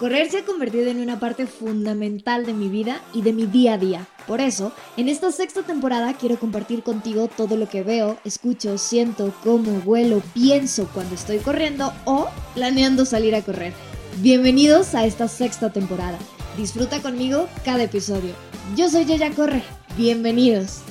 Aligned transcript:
Correr 0.00 0.30
se 0.30 0.38
ha 0.38 0.44
convertido 0.46 0.90
en 0.90 0.98
una 0.98 1.20
parte 1.20 1.46
fundamental 1.46 2.46
de 2.46 2.54
mi 2.54 2.70
vida 2.70 3.02
y 3.12 3.20
de 3.20 3.34
mi 3.34 3.44
día 3.44 3.74
a 3.74 3.76
día. 3.76 4.06
Por 4.26 4.40
eso, 4.40 4.72
en 4.96 5.10
esta 5.10 5.30
sexta 5.30 5.62
temporada 5.62 6.14
quiero 6.14 6.38
compartir 6.38 6.82
contigo 6.82 7.28
todo 7.28 7.58
lo 7.58 7.68
que 7.68 7.82
veo, 7.82 8.16
escucho, 8.24 8.78
siento, 8.78 9.34
como, 9.44 9.72
vuelo, 9.80 10.22
pienso 10.32 10.88
cuando 10.94 11.14
estoy 11.14 11.36
corriendo 11.40 11.92
o 12.06 12.28
planeando 12.54 13.04
salir 13.04 13.34
a 13.34 13.42
correr. 13.42 13.74
Bienvenidos 14.22 14.94
a 14.94 15.04
esta 15.04 15.28
sexta 15.28 15.70
temporada. 15.70 16.16
Disfruta 16.56 17.02
conmigo 17.02 17.46
cada 17.62 17.82
episodio. 17.82 18.32
Yo 18.76 18.88
soy 18.88 19.04
Yaya 19.04 19.32
Corre. 19.32 19.62
Bienvenidos. 19.98 20.82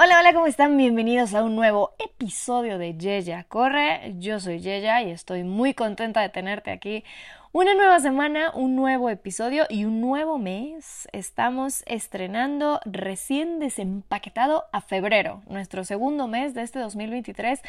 Hola, 0.00 0.20
hola, 0.20 0.32
¿cómo 0.32 0.46
están? 0.46 0.76
Bienvenidos 0.76 1.34
a 1.34 1.42
un 1.42 1.56
nuevo 1.56 1.90
episodio 1.98 2.78
de 2.78 2.96
Yeya 2.96 3.44
Corre. 3.48 4.14
Yo 4.20 4.38
soy 4.38 4.60
Yeya 4.60 5.02
y 5.02 5.10
estoy 5.10 5.42
muy 5.42 5.74
contenta 5.74 6.20
de 6.22 6.28
tenerte 6.28 6.70
aquí. 6.70 7.02
Una 7.52 7.74
nueva 7.74 7.98
semana, 7.98 8.50
un 8.54 8.76
nuevo 8.76 9.08
episodio 9.08 9.64
y 9.70 9.86
un 9.86 10.00
nuevo 10.00 10.38
mes. 10.38 11.08
Estamos 11.12 11.82
estrenando 11.86 12.78
recién 12.84 13.58
desempaquetado 13.58 14.66
a 14.70 14.82
febrero, 14.82 15.42
nuestro 15.48 15.84
segundo 15.84 16.28
mes 16.28 16.52
de 16.52 16.62
este 16.62 16.78
2023 16.78 17.62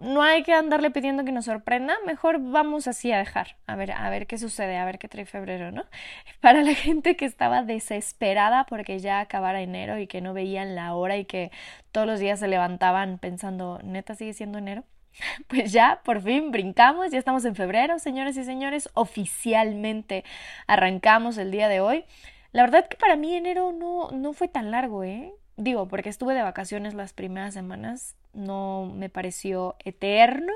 no 0.00 0.22
hay 0.22 0.42
que 0.42 0.52
andarle 0.52 0.90
pidiendo 0.90 1.24
que 1.24 1.32
nos 1.32 1.44
sorprenda, 1.44 1.94
mejor 2.04 2.40
vamos 2.40 2.88
así 2.88 3.12
a 3.12 3.18
dejar, 3.18 3.56
a 3.66 3.76
ver, 3.76 3.92
a 3.92 4.10
ver 4.10 4.26
qué 4.26 4.38
sucede, 4.38 4.76
a 4.76 4.84
ver 4.84 4.98
qué 4.98 5.08
trae 5.08 5.26
febrero, 5.26 5.70
¿no? 5.70 5.84
Para 6.40 6.62
la 6.62 6.74
gente 6.74 7.16
que 7.16 7.24
estaba 7.24 7.62
desesperada 7.62 8.64
porque 8.64 8.98
ya 8.98 9.20
acabara 9.20 9.62
enero 9.62 9.98
y 9.98 10.06
que 10.06 10.20
no 10.20 10.34
veían 10.34 10.74
la 10.74 10.94
hora 10.94 11.16
y 11.16 11.24
que 11.24 11.50
todos 11.92 12.06
los 12.06 12.18
días 12.18 12.40
se 12.40 12.48
levantaban 12.48 13.18
pensando, 13.18 13.78
neta 13.84 14.14
sigue 14.14 14.32
siendo 14.32 14.58
enero. 14.58 14.84
Pues 15.48 15.72
ya, 15.72 16.00
por 16.04 16.20
fin 16.22 16.50
brincamos, 16.50 17.10
ya 17.10 17.18
estamos 17.18 17.44
en 17.44 17.54
febrero, 17.54 17.98
señores 17.98 18.36
y 18.36 18.44
señores, 18.44 18.88
oficialmente 18.94 20.24
arrancamos 20.66 21.38
el 21.38 21.50
día 21.50 21.68
de 21.68 21.80
hoy. 21.80 22.04
La 22.52 22.62
verdad 22.62 22.88
que 22.88 22.96
para 22.96 23.16
mí 23.16 23.34
enero 23.34 23.72
no, 23.72 24.10
no 24.10 24.32
fue 24.32 24.48
tan 24.48 24.70
largo, 24.70 25.04
¿eh? 25.04 25.32
Digo, 25.56 25.88
porque 25.88 26.08
estuve 26.08 26.34
de 26.34 26.42
vacaciones 26.42 26.94
las 26.94 27.12
primeras 27.12 27.54
semanas, 27.54 28.16
no 28.32 28.90
me 28.94 29.08
pareció 29.08 29.76
eterno. 29.84 30.52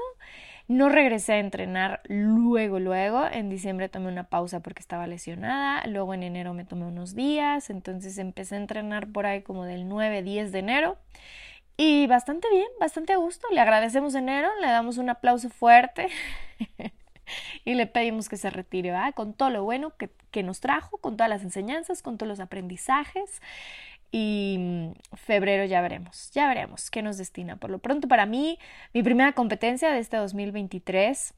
No 0.68 0.88
regresé 0.88 1.34
a 1.34 1.38
entrenar 1.38 2.00
luego, 2.08 2.80
luego. 2.80 3.24
En 3.30 3.48
diciembre 3.48 3.88
tomé 3.88 4.08
una 4.08 4.24
pausa 4.24 4.60
porque 4.60 4.80
estaba 4.80 5.06
lesionada. 5.06 5.86
Luego 5.86 6.12
en 6.12 6.24
enero 6.24 6.54
me 6.54 6.64
tomé 6.64 6.86
unos 6.86 7.14
días. 7.14 7.70
Entonces 7.70 8.18
empecé 8.18 8.56
a 8.56 8.58
entrenar 8.58 9.06
por 9.06 9.26
ahí 9.26 9.42
como 9.42 9.64
del 9.64 9.88
9, 9.88 10.22
10 10.22 10.50
de 10.50 10.58
enero. 10.58 10.98
Y 11.76 12.06
bastante 12.06 12.48
bien, 12.50 12.68
bastante 12.80 13.12
a 13.12 13.16
gusto. 13.16 13.48
Le 13.50 13.60
agradecemos 13.60 14.14
enero, 14.14 14.48
le 14.60 14.68
damos 14.68 14.98
un 14.98 15.10
aplauso 15.10 15.50
fuerte. 15.50 16.08
y 17.64 17.74
le 17.74 17.86
pedimos 17.86 18.28
que 18.28 18.36
se 18.36 18.50
retire, 18.50 18.92
¿va? 18.92 19.12
Con 19.12 19.34
todo 19.34 19.50
lo 19.50 19.64
bueno 19.64 19.96
que, 19.96 20.10
que 20.30 20.42
nos 20.42 20.60
trajo, 20.60 20.98
con 20.98 21.16
todas 21.16 21.28
las 21.28 21.42
enseñanzas, 21.42 22.02
con 22.02 22.16
todos 22.16 22.28
los 22.28 22.40
aprendizajes 22.40 23.40
y 24.12 24.56
mm, 24.58 25.16
febrero 25.16 25.64
ya 25.64 25.80
veremos, 25.80 26.30
ya 26.32 26.48
veremos 26.48 26.90
qué 26.90 27.02
nos 27.02 27.18
destina. 27.18 27.56
Por 27.56 27.70
lo 27.70 27.78
pronto 27.78 28.08
para 28.08 28.26
mí, 28.26 28.58
mi 28.94 29.02
primera 29.02 29.32
competencia 29.32 29.90
de 29.90 29.98
este 29.98 30.16
2023, 30.16 31.34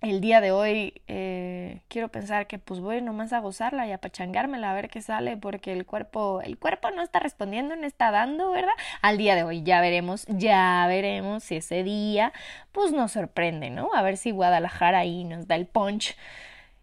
el 0.00 0.20
día 0.20 0.40
de 0.40 0.52
hoy 0.52 1.02
eh, 1.08 1.80
quiero 1.88 2.08
pensar 2.08 2.46
que 2.46 2.58
pues 2.58 2.80
voy 2.80 3.00
nomás 3.00 3.32
a 3.32 3.38
gozarla 3.38 3.86
y 3.86 3.92
a 3.92 3.98
pachangármela 3.98 4.70
a 4.70 4.74
ver 4.74 4.88
qué 4.88 5.00
sale 5.00 5.36
porque 5.36 5.72
el 5.72 5.86
cuerpo, 5.86 6.40
el 6.42 6.58
cuerpo 6.58 6.90
no 6.90 7.02
está 7.02 7.20
respondiendo, 7.20 7.74
no 7.76 7.86
está 7.86 8.10
dando, 8.10 8.50
¿verdad? 8.50 8.74
Al 9.02 9.18
día 9.18 9.34
de 9.34 9.44
hoy 9.44 9.62
ya 9.62 9.80
veremos, 9.80 10.26
ya 10.28 10.84
veremos 10.88 11.44
si 11.44 11.56
ese 11.56 11.82
día 11.82 12.32
pues 12.72 12.92
nos 12.92 13.12
sorprende, 13.12 13.70
¿no? 13.70 13.94
A 13.94 14.02
ver 14.02 14.16
si 14.16 14.30
Guadalajara 14.30 14.98
ahí 14.98 15.24
nos 15.24 15.46
da 15.46 15.56
el 15.56 15.66
punch. 15.66 16.16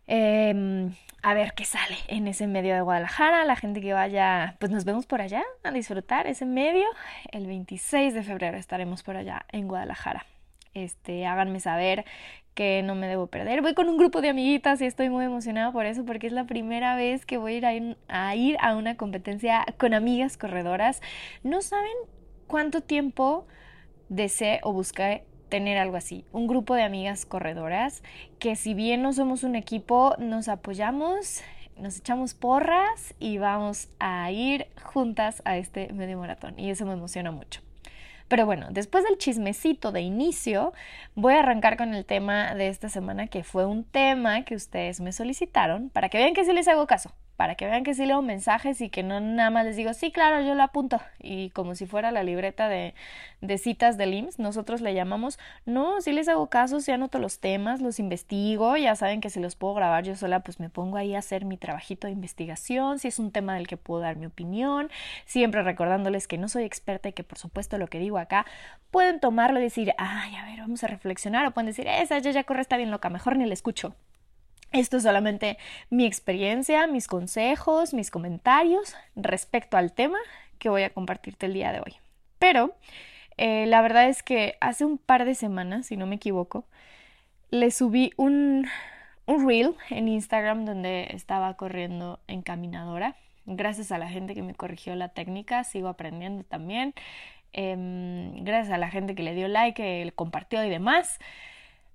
Eh, 0.07 0.89
a 1.23 1.33
ver 1.33 1.53
qué 1.53 1.65
sale 1.65 1.97
en 2.07 2.27
ese 2.27 2.47
medio 2.47 2.73
de 2.73 2.81
Guadalajara. 2.81 3.45
La 3.45 3.55
gente 3.55 3.81
que 3.81 3.93
vaya, 3.93 4.55
pues 4.59 4.71
nos 4.71 4.85
vemos 4.85 5.05
por 5.05 5.21
allá 5.21 5.43
a 5.63 5.71
disfrutar 5.71 6.27
ese 6.27 6.45
medio. 6.45 6.85
El 7.31 7.45
26 7.45 8.13
de 8.13 8.23
febrero 8.23 8.57
estaremos 8.57 9.03
por 9.03 9.15
allá 9.17 9.45
en 9.51 9.67
Guadalajara. 9.67 10.25
Este, 10.73 11.25
háganme 11.25 11.59
saber 11.59 12.05
que 12.53 12.83
no 12.83 12.95
me 12.95 13.07
debo 13.07 13.27
perder. 13.27 13.61
Voy 13.61 13.73
con 13.73 13.87
un 13.89 13.97
grupo 13.97 14.21
de 14.21 14.29
amiguitas 14.29 14.81
y 14.81 14.85
estoy 14.85 15.09
muy 15.09 15.25
emocionada 15.25 15.71
por 15.71 15.85
eso 15.85 16.05
porque 16.05 16.27
es 16.27 16.33
la 16.33 16.45
primera 16.45 16.95
vez 16.95 17.25
que 17.25 17.37
voy 17.37 17.63
a 17.63 17.73
ir 17.73 17.97
a, 18.07 18.35
ir 18.35 18.57
a 18.59 18.75
una 18.75 18.97
competencia 18.97 19.65
con 19.77 19.93
amigas 19.93 20.37
corredoras. 20.37 21.01
No 21.43 21.61
saben 21.61 21.93
cuánto 22.47 22.81
tiempo 22.81 23.47
deseé 24.09 24.59
o 24.63 24.73
busqué 24.73 25.23
tener 25.49 25.77
algo 25.77 25.97
así, 25.97 26.23
un 26.31 26.47
grupo 26.47 26.75
de 26.75 26.83
amigas 26.83 27.25
corredoras 27.25 28.03
que 28.39 28.55
si 28.55 28.73
bien 28.73 29.01
no 29.01 29.11
somos 29.11 29.43
un 29.43 29.55
equipo, 29.55 30.15
nos 30.17 30.47
apoyamos, 30.47 31.41
nos 31.77 31.97
echamos 31.97 32.33
porras 32.33 33.15
y 33.19 33.37
vamos 33.37 33.89
a 33.99 34.31
ir 34.31 34.67
juntas 34.81 35.41
a 35.43 35.57
este 35.57 35.91
medio 35.91 36.17
maratón 36.17 36.57
y 36.57 36.69
eso 36.69 36.85
me 36.85 36.93
emociona 36.93 37.31
mucho. 37.31 37.61
Pero 38.31 38.45
bueno, 38.45 38.67
después 38.69 39.03
del 39.03 39.17
chismecito 39.17 39.91
de 39.91 39.99
inicio, 39.99 40.71
voy 41.15 41.33
a 41.33 41.39
arrancar 41.39 41.75
con 41.75 41.93
el 41.93 42.05
tema 42.05 42.55
de 42.55 42.69
esta 42.69 42.87
semana, 42.87 43.27
que 43.27 43.43
fue 43.43 43.65
un 43.65 43.83
tema 43.83 44.45
que 44.45 44.55
ustedes 44.55 45.01
me 45.01 45.11
solicitaron, 45.11 45.89
para 45.89 46.07
que 46.07 46.17
vean 46.17 46.33
que 46.33 46.45
sí 46.45 46.53
les 46.53 46.69
hago 46.69 46.87
caso 46.87 47.11
para 47.41 47.55
que 47.55 47.65
vean 47.65 47.83
que 47.83 47.95
sí 47.95 48.05
leo 48.05 48.21
mensajes 48.21 48.81
y 48.81 48.89
que 48.89 49.01
no 49.01 49.19
nada 49.19 49.49
más 49.49 49.65
les 49.65 49.75
digo, 49.75 49.95
sí, 49.95 50.11
claro, 50.11 50.45
yo 50.45 50.53
lo 50.53 50.61
apunto. 50.61 51.01
Y 51.17 51.49
como 51.49 51.73
si 51.73 51.87
fuera 51.87 52.11
la 52.11 52.21
libreta 52.21 52.69
de, 52.69 52.93
citas 53.57 53.97
del 53.97 54.13
IMSS, 54.13 54.37
nosotros 54.37 54.79
le 54.81 54.93
llamamos, 54.93 55.39
no, 55.65 56.01
sí 56.01 56.11
les 56.11 56.27
hago 56.27 56.51
caso, 56.51 56.81
sí 56.81 56.91
anoto 56.91 57.17
los 57.17 57.39
temas, 57.39 57.81
los 57.81 57.97
investigo, 57.97 58.77
ya 58.77 58.95
saben 58.95 59.21
que 59.21 59.31
si 59.31 59.39
los 59.39 59.55
puedo 59.55 59.73
grabar 59.73 60.03
yo 60.03 60.15
sola, 60.15 60.41
pues 60.41 60.59
me 60.59 60.69
pongo 60.69 60.97
ahí 60.97 61.15
a 61.15 61.17
hacer 61.17 61.45
mi 61.45 61.57
trabajito 61.57 62.05
de 62.05 62.13
investigación, 62.13 62.99
si 62.99 63.07
es 63.07 63.17
un 63.17 63.31
tema 63.31 63.55
del 63.55 63.65
que 63.65 63.75
puedo 63.75 64.01
dar 64.01 64.17
mi 64.17 64.27
opinión, 64.27 64.91
siempre 65.25 65.63
recordándoles 65.63 66.27
que 66.27 66.37
no 66.37 66.47
soy 66.47 66.65
experta 66.65 67.09
y 67.09 67.13
que 67.13 67.23
por 67.23 67.39
supuesto 67.39 67.79
lo 67.79 67.87
que 67.87 67.97
digo 67.97 68.19
acá 68.19 68.45
pueden 68.91 69.19
tomarlo 69.19 69.59
y 69.59 69.63
decir, 69.63 69.95
ay, 69.97 70.35
a 70.35 70.45
ver, 70.45 70.59
vamos 70.59 70.83
a 70.83 70.87
reflexionar, 70.87 71.47
o 71.47 71.51
pueden 71.55 71.65
decir, 71.65 71.87
esa 71.87 72.19
ya 72.19 72.29
ya 72.29 72.43
corre 72.43 72.61
está 72.61 72.77
bien 72.77 72.91
loca, 72.91 73.09
mejor 73.09 73.35
ni 73.35 73.47
la 73.47 73.55
escucho. 73.55 73.95
Esto 74.71 74.97
es 74.97 75.03
solamente 75.03 75.57
mi 75.89 76.05
experiencia, 76.05 76.87
mis 76.87 77.07
consejos, 77.07 77.93
mis 77.93 78.09
comentarios 78.09 78.95
respecto 79.15 79.75
al 79.75 79.91
tema 79.91 80.17
que 80.59 80.69
voy 80.69 80.83
a 80.83 80.91
compartirte 80.91 81.47
el 81.47 81.53
día 81.53 81.73
de 81.73 81.81
hoy. 81.81 81.95
Pero 82.39 82.73
eh, 83.37 83.65
la 83.65 83.81
verdad 83.81 84.07
es 84.07 84.23
que 84.23 84.55
hace 84.61 84.85
un 84.85 84.97
par 84.97 85.25
de 85.25 85.35
semanas, 85.35 85.87
si 85.87 85.97
no 85.97 86.07
me 86.07 86.15
equivoco, 86.15 86.65
le 87.49 87.69
subí 87.71 88.11
un, 88.15 88.67
un 89.25 89.47
reel 89.47 89.75
en 89.89 90.07
Instagram 90.07 90.63
donde 90.63 91.07
estaba 91.11 91.55
corriendo 91.57 92.19
en 92.27 92.41
caminadora. 92.41 93.15
Gracias 93.45 93.91
a 93.91 93.97
la 93.97 94.07
gente 94.07 94.35
que 94.35 94.43
me 94.43 94.53
corrigió 94.53 94.95
la 94.95 95.09
técnica, 95.09 95.63
sigo 95.65 95.89
aprendiendo 95.89 96.43
también. 96.43 96.93
Em, 97.53 98.43
gracias 98.45 98.73
a 98.73 98.77
la 98.77 98.89
gente 98.89 99.15
que 99.15 99.23
le 99.23 99.35
dio 99.35 99.47
like, 99.47 99.81
que 99.81 100.05
le 100.05 100.11
compartió 100.13 100.63
y 100.63 100.69
demás. 100.69 101.19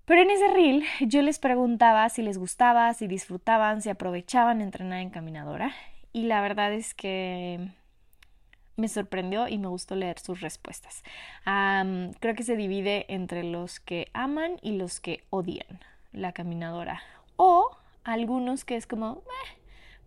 Pero 0.06 0.22
en 0.22 0.30
ese 0.30 0.48
reel 0.48 0.84
yo 1.00 1.20
les 1.20 1.38
preguntaba 1.40 2.08
si 2.08 2.22
les 2.22 2.38
gustaba, 2.38 2.94
si 2.94 3.08
disfrutaban, 3.08 3.82
si 3.82 3.90
aprovechaban 3.90 4.60
entrenar 4.60 5.00
en 5.00 5.10
caminadora. 5.10 5.74
Y 6.12 6.22
la 6.22 6.40
verdad 6.40 6.72
es 6.72 6.94
que 6.94 7.68
me 8.76 8.88
sorprendió 8.88 9.48
y 9.48 9.58
me 9.58 9.66
gustó 9.66 9.96
leer 9.96 10.18
sus 10.20 10.40
respuestas. 10.40 11.02
creo 12.20 12.34
que 12.36 12.44
se 12.44 12.56
divide 12.56 13.06
entre 13.08 13.42
los 13.42 13.80
que 13.80 14.08
aman 14.12 14.58
y 14.62 14.76
los 14.76 15.00
que 15.00 15.24
odian 15.30 15.80
la 16.12 16.32
caminadora. 16.32 17.02
O 17.36 17.76
algunos 18.04 18.64
que 18.64 18.76
es 18.76 18.86
como, 18.86 19.22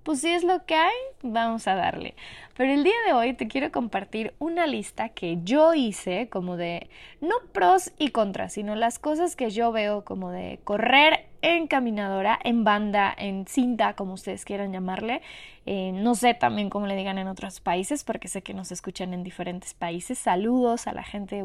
pues 0.10 0.22
si 0.22 0.30
es 0.30 0.44
lo 0.44 0.66
que 0.66 0.74
hay, 0.74 0.96
vamos 1.22 1.68
a 1.68 1.76
darle. 1.76 2.16
Pero 2.58 2.74
el 2.74 2.84
día 2.84 2.96
de 3.06 3.14
hoy 3.14 3.34
te 3.34 3.48
quiero 3.48 3.72
compartir 3.72 4.34
una 4.40 4.66
lista 4.66 5.10
que 5.10 5.38
yo 5.44 5.76
hice 5.76 6.30
como 6.30 6.58
de, 6.58 6.90
no 7.22 7.36
pros 7.52 7.92
y 8.00 8.10
contras, 8.10 8.54
sino 8.54 8.76
las 8.76 8.98
cosas 8.98 9.36
que 9.36 9.52
yo 9.52 9.72
veo 9.72 10.04
como 10.04 10.32
de 10.32 10.62
correr 10.64 11.29
en 11.42 11.68
caminadora, 11.68 12.40
en 12.44 12.64
banda, 12.64 13.14
en 13.18 13.46
cinta, 13.48 13.94
como 13.94 14.14
ustedes 14.14 14.46
quieran 14.46 14.72
llamarle. 14.72 15.22
Eh, 15.66 15.92
no 15.94 16.16
sé 16.16 16.34
también 16.34 16.70
cómo 16.70 16.88
le 16.88 16.96
digan 16.96 17.18
en 17.18 17.28
otros 17.28 17.60
países, 17.62 18.04
porque 18.04 18.28
sé 18.28 18.42
que 18.42 18.54
nos 18.54 18.72
escuchan 18.72 19.14
en 19.14 19.24
diferentes 19.24 19.74
países. 19.74 20.18
Saludos 20.18 20.88
a 20.88 20.94
la 20.94 21.04
gente 21.04 21.36
de 21.36 21.44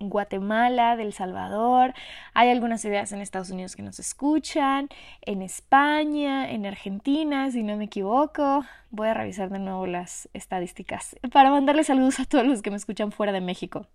Guatemala, 0.00 0.96
de 0.96 1.02
El 1.02 1.12
Salvador. 1.12 1.94
Hay 2.34 2.48
algunas 2.48 2.84
ideas 2.84 3.12
en 3.12 3.20
Estados 3.20 3.50
Unidos 3.50 3.76
que 3.76 3.82
nos 3.82 3.98
escuchan, 3.98 4.88
en 5.22 5.42
España, 5.42 6.50
en 6.50 6.66
Argentina, 6.66 7.50
si 7.50 7.62
no 7.62 7.76
me 7.76 7.84
equivoco. 7.84 8.64
Voy 8.90 9.08
a 9.08 9.14
revisar 9.14 9.50
de 9.50 9.58
nuevo 9.58 9.86
las 9.86 10.28
estadísticas 10.32 11.16
para 11.32 11.50
mandarle 11.50 11.84
saludos 11.84 12.20
a 12.20 12.24
todos 12.24 12.46
los 12.46 12.62
que 12.62 12.70
me 12.70 12.76
escuchan 12.76 13.12
fuera 13.12 13.32
de 13.32 13.40
México. 13.40 13.86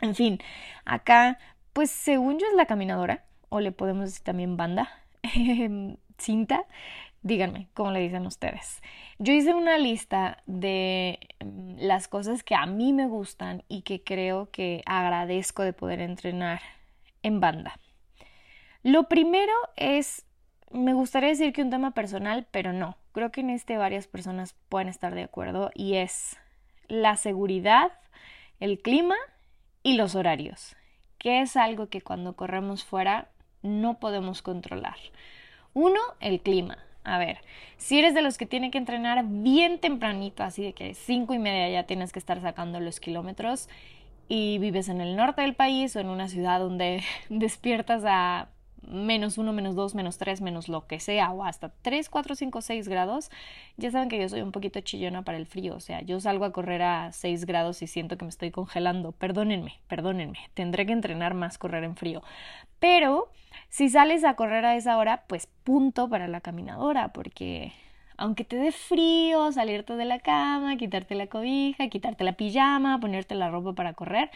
En 0.00 0.14
fin, 0.14 0.38
acá, 0.84 1.38
pues 1.72 1.90
según 1.90 2.38
yo 2.38 2.46
es 2.46 2.54
la 2.56 2.66
caminadora, 2.66 3.24
o 3.50 3.60
le 3.60 3.72
podemos 3.72 4.06
decir 4.06 4.24
también 4.24 4.56
banda, 4.56 4.88
cinta. 6.18 6.64
Díganme, 7.22 7.68
¿cómo 7.74 7.90
le 7.90 8.00
dicen 8.00 8.24
ustedes? 8.24 8.80
Yo 9.18 9.34
hice 9.34 9.52
una 9.52 9.76
lista 9.76 10.42
de 10.46 11.18
mm, 11.44 11.76
las 11.80 12.08
cosas 12.08 12.42
que 12.42 12.54
a 12.54 12.64
mí 12.64 12.94
me 12.94 13.06
gustan 13.06 13.62
y 13.68 13.82
que 13.82 14.02
creo 14.02 14.50
que 14.50 14.82
agradezco 14.86 15.62
de 15.62 15.74
poder 15.74 16.00
entrenar 16.00 16.62
en 17.22 17.40
banda. 17.40 17.78
Lo 18.82 19.08
primero 19.08 19.52
es, 19.76 20.24
me 20.70 20.94
gustaría 20.94 21.28
decir 21.28 21.52
que 21.52 21.62
un 21.62 21.68
tema 21.68 21.90
personal, 21.90 22.46
pero 22.50 22.72
no. 22.72 22.96
Creo 23.12 23.30
que 23.30 23.42
en 23.42 23.50
este 23.50 23.76
varias 23.76 24.06
personas 24.06 24.54
pueden 24.70 24.88
estar 24.88 25.14
de 25.14 25.24
acuerdo 25.24 25.70
y 25.74 25.96
es 25.96 26.38
la 26.88 27.16
seguridad, 27.16 27.92
el 28.60 28.80
clima 28.80 29.16
y 29.82 29.96
los 29.96 30.14
horarios, 30.14 30.74
que 31.18 31.42
es 31.42 31.56
algo 31.56 31.88
que 31.88 32.00
cuando 32.00 32.34
corremos 32.34 32.84
fuera 32.84 33.28
no 33.62 33.98
podemos 33.98 34.42
controlar. 34.42 34.96
Uno, 35.72 36.00
el 36.20 36.40
clima. 36.40 36.78
A 37.02 37.18
ver, 37.18 37.38
si 37.76 37.98
eres 37.98 38.14
de 38.14 38.22
los 38.22 38.36
que 38.36 38.46
tiene 38.46 38.70
que 38.70 38.78
entrenar 38.78 39.24
bien 39.26 39.78
tempranito, 39.78 40.42
así 40.42 40.62
de 40.62 40.72
que 40.74 40.94
cinco 40.94 41.32
y 41.32 41.38
media 41.38 41.68
ya 41.70 41.86
tienes 41.86 42.12
que 42.12 42.18
estar 42.18 42.40
sacando 42.40 42.78
los 42.78 43.00
kilómetros 43.00 43.68
y 44.28 44.58
vives 44.58 44.88
en 44.88 45.00
el 45.00 45.16
norte 45.16 45.42
del 45.42 45.54
país 45.54 45.96
o 45.96 46.00
en 46.00 46.08
una 46.08 46.28
ciudad 46.28 46.60
donde 46.60 47.02
despiertas 47.28 48.04
a 48.06 48.48
menos 48.82 49.38
1, 49.38 49.52
menos 49.52 49.74
2, 49.74 49.94
menos 49.94 50.18
3, 50.18 50.40
menos 50.40 50.68
lo 50.68 50.86
que 50.86 51.00
sea, 51.00 51.32
o 51.32 51.44
hasta 51.44 51.70
3, 51.82 52.08
4, 52.08 52.34
5, 52.34 52.62
6 52.62 52.88
grados, 52.88 53.30
ya 53.76 53.90
saben 53.90 54.08
que 54.08 54.20
yo 54.20 54.28
soy 54.28 54.40
un 54.40 54.52
poquito 54.52 54.80
chillona 54.80 55.22
para 55.22 55.38
el 55.38 55.46
frío, 55.46 55.76
o 55.76 55.80
sea, 55.80 56.00
yo 56.02 56.18
salgo 56.20 56.44
a 56.44 56.52
correr 56.52 56.82
a 56.82 57.12
6 57.12 57.44
grados 57.44 57.82
y 57.82 57.86
siento 57.86 58.16
que 58.16 58.24
me 58.24 58.30
estoy 58.30 58.50
congelando, 58.50 59.12
perdónenme, 59.12 59.80
perdónenme, 59.86 60.38
tendré 60.54 60.86
que 60.86 60.92
entrenar 60.92 61.34
más 61.34 61.58
correr 61.58 61.84
en 61.84 61.96
frío, 61.96 62.22
pero 62.78 63.30
si 63.70 63.88
sales 63.88 64.24
a 64.24 64.34
correr 64.34 64.66
a 64.66 64.76
esa 64.76 64.98
hora, 64.98 65.24
pues 65.26 65.46
punto 65.64 66.08
para 66.08 66.28
la 66.28 66.40
caminadora, 66.40 67.08
porque 67.12 67.72
aunque 68.16 68.44
te 68.44 68.56
dé 68.56 68.70
frío, 68.70 69.50
salirte 69.50 69.96
de 69.96 70.04
la 70.04 70.18
cama, 70.18 70.76
quitarte 70.76 71.14
la 71.14 71.28
cobija, 71.28 71.88
quitarte 71.88 72.22
la 72.22 72.34
pijama, 72.34 73.00
ponerte 73.00 73.34
la 73.34 73.50
ropa 73.50 73.72
para 73.74 73.94
correr, 73.94 74.30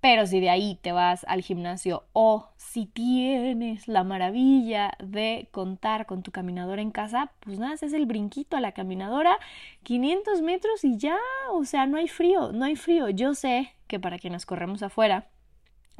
pero 0.00 0.26
si 0.26 0.40
de 0.40 0.48
ahí 0.48 0.78
te 0.80 0.92
vas 0.92 1.24
al 1.28 1.42
gimnasio 1.42 2.04
o 2.12 2.48
si 2.56 2.86
tienes 2.86 3.88
la 3.88 4.04
maravilla 4.04 4.92
de 5.04 5.48
contar 5.50 6.06
con 6.06 6.22
tu 6.22 6.30
caminadora 6.30 6.80
en 6.80 6.92
casa, 6.92 7.32
pues 7.40 7.58
nada, 7.58 7.74
es 7.74 7.92
el 7.92 8.06
brinquito 8.06 8.56
a 8.56 8.60
la 8.60 8.72
caminadora, 8.72 9.38
500 9.82 10.42
metros 10.42 10.84
y 10.84 10.96
ya, 10.96 11.18
o 11.52 11.64
sea, 11.64 11.86
no 11.86 11.98
hay 11.98 12.08
frío, 12.08 12.52
no 12.52 12.64
hay 12.64 12.76
frío. 12.76 13.10
Yo 13.10 13.34
sé 13.34 13.72
que 13.86 14.00
para 14.00 14.18
quienes 14.18 14.46
corremos 14.46 14.82
afuera, 14.82 15.26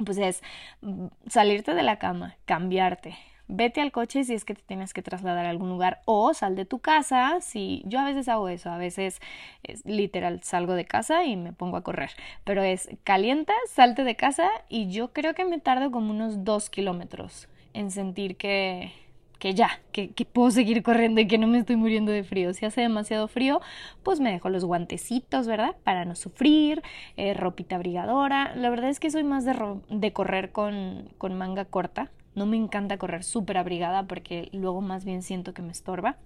pues 0.03 0.17
es 0.17 0.41
mm, 0.81 1.07
salirte 1.27 1.73
de 1.73 1.83
la 1.83 1.99
cama, 1.99 2.35
cambiarte, 2.45 3.15
vete 3.47 3.81
al 3.81 3.91
coche 3.91 4.23
si 4.23 4.33
es 4.33 4.45
que 4.45 4.53
te 4.53 4.61
tienes 4.61 4.93
que 4.93 5.01
trasladar 5.01 5.45
a 5.45 5.49
algún 5.49 5.69
lugar 5.69 6.01
o 6.05 6.33
sal 6.33 6.55
de 6.55 6.65
tu 6.65 6.79
casa. 6.79 7.39
Si 7.41 7.83
yo 7.85 7.99
a 7.99 8.05
veces 8.05 8.27
hago 8.27 8.49
eso, 8.49 8.69
a 8.69 8.77
veces 8.77 9.19
es 9.63 9.85
literal 9.85 10.41
salgo 10.43 10.73
de 10.73 10.85
casa 10.85 11.25
y 11.25 11.35
me 11.35 11.53
pongo 11.53 11.77
a 11.77 11.83
correr, 11.83 12.11
pero 12.43 12.63
es 12.63 12.89
calienta, 13.03 13.53
salte 13.67 14.03
de 14.03 14.15
casa 14.15 14.49
y 14.69 14.89
yo 14.89 15.13
creo 15.13 15.33
que 15.33 15.45
me 15.45 15.59
tardo 15.59 15.91
como 15.91 16.11
unos 16.11 16.43
dos 16.43 16.69
kilómetros 16.69 17.47
en 17.73 17.91
sentir 17.91 18.37
que 18.37 18.91
que 19.39 19.53
ya, 19.53 19.81
que, 19.91 20.09
puedo 20.31 20.51
seguir 20.51 20.83
corriendo 20.83 21.21
y 21.21 21.27
que 21.27 21.37
no 21.37 21.47
me 21.47 21.59
estoy 21.59 21.75
muriendo 21.75 22.11
de 22.11 22.23
frío. 22.23 22.53
Si 22.53 22.65
hace 22.65 22.81
demasiado 22.81 23.27
frío, 23.27 23.61
pues 24.03 24.19
me 24.19 24.31
dejo 24.31 24.49
los 24.49 24.65
guantecitos, 24.65 25.47
¿verdad? 25.47 25.75
Para 25.83 26.05
no 26.05 26.15
sufrir, 26.15 26.81
eh, 27.17 27.33
ropita 27.33 27.75
abrigadora. 27.75 28.55
La 28.55 28.69
verdad 28.69 28.89
es 28.89 28.99
que 28.99 29.09
soy 29.09 29.23
más 29.23 29.45
de, 29.45 29.55
de 29.89 30.13
correr 30.13 30.51
con, 30.51 31.09
con 31.17 31.37
manga 31.37 31.65
corta. 31.65 32.11
No 32.35 32.45
me 32.45 32.57
encanta 32.57 32.97
correr 32.97 33.23
súper 33.23 33.57
abrigada 33.57 34.03
porque 34.03 34.49
luego 34.51 34.81
más 34.81 35.05
bien 35.05 35.23
siento 35.23 35.53
que 35.53 35.61
me 35.61 35.71
estorba. 35.71 36.17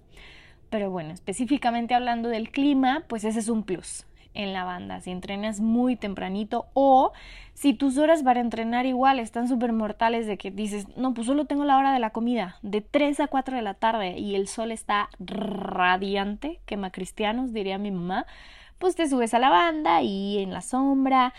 Pero 0.70 0.90
bueno, 0.90 1.12
específicamente 1.12 1.94
hablando 1.94 2.28
del 2.28 2.50
clima, 2.50 3.04
pues 3.08 3.24
ese 3.24 3.40
es 3.40 3.48
un 3.48 3.62
plus 3.62 4.06
en 4.34 4.52
la 4.52 4.64
banda. 4.64 5.00
Si 5.00 5.10
entrenas 5.10 5.60
muy 5.60 5.96
tempranito 5.96 6.66
o 6.74 7.12
si 7.54 7.74
tus 7.74 7.98
horas 7.98 8.22
para 8.22 8.40
entrenar 8.40 8.86
igual 8.86 9.18
están 9.18 9.48
súper 9.48 9.72
mortales 9.72 10.26
de 10.26 10.38
que 10.38 10.50
dices, 10.50 10.86
no, 10.96 11.14
pues 11.14 11.26
solo 11.26 11.44
tengo 11.44 11.64
la 11.64 11.76
hora 11.76 11.92
de 11.92 11.98
la 11.98 12.10
comida, 12.10 12.56
de 12.62 12.80
3 12.80 13.20
a 13.20 13.28
4 13.28 13.56
de 13.56 13.62
la 13.62 13.74
tarde 13.74 14.18
y 14.18 14.34
el 14.34 14.48
sol 14.48 14.72
está 14.72 15.10
radiante, 15.18 16.60
quema 16.66 16.90
cristianos, 16.90 17.52
diría 17.52 17.78
mi 17.78 17.90
mamá, 17.90 18.26
pues 18.78 18.96
te 18.96 19.08
subes 19.08 19.34
a 19.34 19.38
la 19.38 19.50
banda 19.50 20.02
y 20.02 20.38
en 20.38 20.52
la 20.52 20.60
sombra 20.60 21.34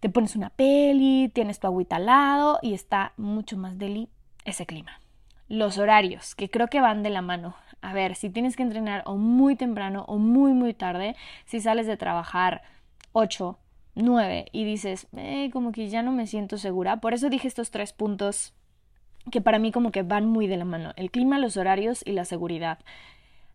te 0.00 0.08
pones 0.08 0.36
una 0.36 0.50
peli, 0.50 1.30
tienes 1.32 1.60
tu 1.60 1.66
agüita 1.66 1.96
al 1.96 2.06
lado 2.06 2.58
y 2.62 2.74
está 2.74 3.12
mucho 3.16 3.56
más 3.56 3.78
deli 3.78 4.08
ese 4.44 4.66
clima. 4.66 5.00
Los 5.48 5.78
horarios, 5.78 6.34
que 6.34 6.50
creo 6.50 6.68
que 6.68 6.80
van 6.80 7.02
de 7.02 7.10
la 7.10 7.22
mano. 7.22 7.54
A 7.80 7.92
ver, 7.92 8.16
si 8.16 8.28
tienes 8.28 8.56
que 8.56 8.62
entrenar 8.62 9.02
o 9.06 9.16
muy 9.16 9.56
temprano 9.56 10.04
o 10.06 10.18
muy, 10.18 10.52
muy 10.52 10.74
tarde, 10.74 11.16
si 11.46 11.60
sales 11.60 11.86
de 11.86 11.96
trabajar 11.96 12.62
8, 13.12 13.58
9 13.94 14.46
y 14.52 14.64
dices, 14.64 15.06
eh, 15.16 15.50
como 15.52 15.72
que 15.72 15.88
ya 15.88 16.02
no 16.02 16.12
me 16.12 16.26
siento 16.26 16.58
segura. 16.58 16.98
Por 16.98 17.14
eso 17.14 17.30
dije 17.30 17.48
estos 17.48 17.70
tres 17.70 17.92
puntos 17.92 18.54
que 19.30 19.40
para 19.40 19.58
mí 19.58 19.72
como 19.72 19.90
que 19.90 20.02
van 20.02 20.26
muy 20.26 20.46
de 20.46 20.56
la 20.56 20.64
mano. 20.64 20.92
El 20.96 21.10
clima, 21.10 21.38
los 21.38 21.56
horarios 21.56 22.02
y 22.04 22.12
la 22.12 22.24
seguridad. 22.24 22.78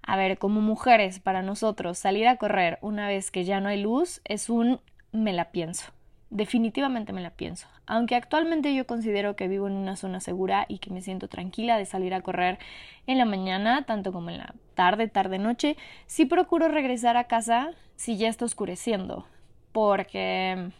A 0.01 0.17
ver, 0.17 0.37
como 0.37 0.61
mujeres, 0.61 1.19
para 1.19 1.41
nosotros, 1.41 1.97
salir 1.97 2.27
a 2.27 2.37
correr 2.37 2.79
una 2.81 3.07
vez 3.07 3.31
que 3.31 3.45
ya 3.45 3.59
no 3.59 3.69
hay 3.69 3.81
luz 3.81 4.21
es 4.25 4.49
un 4.49 4.81
me 5.11 5.31
la 5.31 5.51
pienso 5.51 5.93
definitivamente 6.33 7.13
me 7.13 7.21
la 7.21 7.29
pienso. 7.29 7.67
Aunque 7.85 8.15
actualmente 8.15 8.73
yo 8.73 8.87
considero 8.87 9.35
que 9.35 9.47
vivo 9.47 9.67
en 9.67 9.73
una 9.73 9.95
zona 9.95 10.19
segura 10.19 10.65
y 10.67 10.79
que 10.79 10.89
me 10.89 11.01
siento 11.01 11.27
tranquila 11.27 11.77
de 11.77 11.85
salir 11.85 12.13
a 12.13 12.21
correr 12.21 12.57
en 13.05 13.19
la 13.19 13.25
mañana, 13.25 13.85
tanto 13.85 14.11
como 14.11 14.31
en 14.31 14.39
la 14.39 14.55
tarde, 14.73 15.07
tarde, 15.07 15.37
noche, 15.37 15.77
sí 16.07 16.25
procuro 16.25 16.67
regresar 16.67 17.17
a 17.17 17.25
casa 17.25 17.71
si 17.95 18.17
ya 18.17 18.29
está 18.29 18.45
oscureciendo. 18.45 19.27
Porque, 19.71 20.71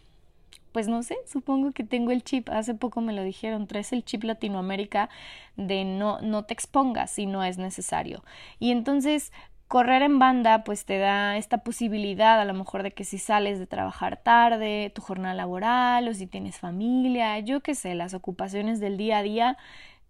pues 0.72 0.88
no 0.88 1.04
sé, 1.04 1.16
supongo 1.24 1.70
que 1.70 1.84
tengo 1.84 2.10
el 2.10 2.24
chip, 2.24 2.48
hace 2.50 2.74
poco 2.74 3.00
me 3.00 3.12
lo 3.12 3.22
dijeron, 3.22 3.68
traes 3.68 3.92
el 3.92 4.04
chip 4.04 4.24
Latinoamérica 4.24 5.08
de 5.56 5.84
no, 5.84 6.20
no 6.20 6.44
te 6.44 6.54
expongas 6.54 7.12
si 7.12 7.26
no 7.26 7.44
es 7.44 7.58
necesario. 7.58 8.24
Y 8.58 8.72
entonces 8.72 9.32
correr 9.68 10.02
en 10.02 10.18
banda 10.18 10.64
pues 10.64 10.84
te 10.84 10.98
da 10.98 11.36
esta 11.36 11.58
posibilidad 11.58 12.40
a 12.40 12.44
lo 12.44 12.54
mejor 12.54 12.82
de 12.82 12.92
que 12.92 13.04
si 13.04 13.18
sales 13.18 13.58
de 13.58 13.66
trabajar 13.66 14.18
tarde, 14.22 14.92
tu 14.94 15.02
jornada 15.02 15.34
laboral 15.34 16.08
o 16.08 16.14
si 16.14 16.26
tienes 16.26 16.58
familia, 16.58 17.38
yo 17.40 17.60
qué 17.60 17.74
sé, 17.74 17.94
las 17.94 18.14
ocupaciones 18.14 18.80
del 18.80 18.96
día 18.96 19.18
a 19.18 19.22
día 19.22 19.56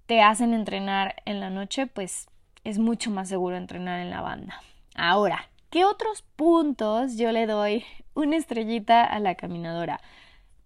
te 0.06 0.22
hacen 0.22 0.52
entrenar 0.54 1.16
en 1.24 1.40
la 1.40 1.50
noche, 1.50 1.86
pues 1.86 2.28
es 2.64 2.78
mucho 2.78 3.10
más 3.10 3.28
seguro 3.28 3.56
entrenar 3.56 4.00
en 4.00 4.10
la 4.10 4.20
banda. 4.20 4.60
Ahora, 4.94 5.48
¿qué 5.70 5.84
otros 5.84 6.22
puntos 6.36 7.16
yo 7.16 7.32
le 7.32 7.46
doy 7.46 7.84
una 8.14 8.36
estrellita 8.36 9.04
a 9.04 9.18
la 9.18 9.34
caminadora? 9.34 10.00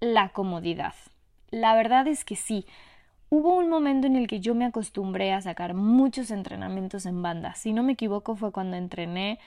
La 0.00 0.30
comodidad. 0.30 0.94
La 1.50 1.74
verdad 1.74 2.06
es 2.06 2.24
que 2.24 2.36
sí, 2.36 2.66
Hubo 3.30 3.56
un 3.56 3.68
momento 3.68 4.06
en 4.06 4.16
el 4.16 4.26
que 4.26 4.40
yo 4.40 4.54
me 4.54 4.64
acostumbré 4.64 5.32
a 5.32 5.42
sacar 5.42 5.74
muchos 5.74 6.30
entrenamientos 6.30 7.04
en 7.04 7.22
banda. 7.22 7.54
Si 7.54 7.74
no 7.74 7.82
me 7.82 7.92
equivoco 7.92 8.36
fue 8.36 8.52
cuando 8.52 8.76
entrené 8.78 9.38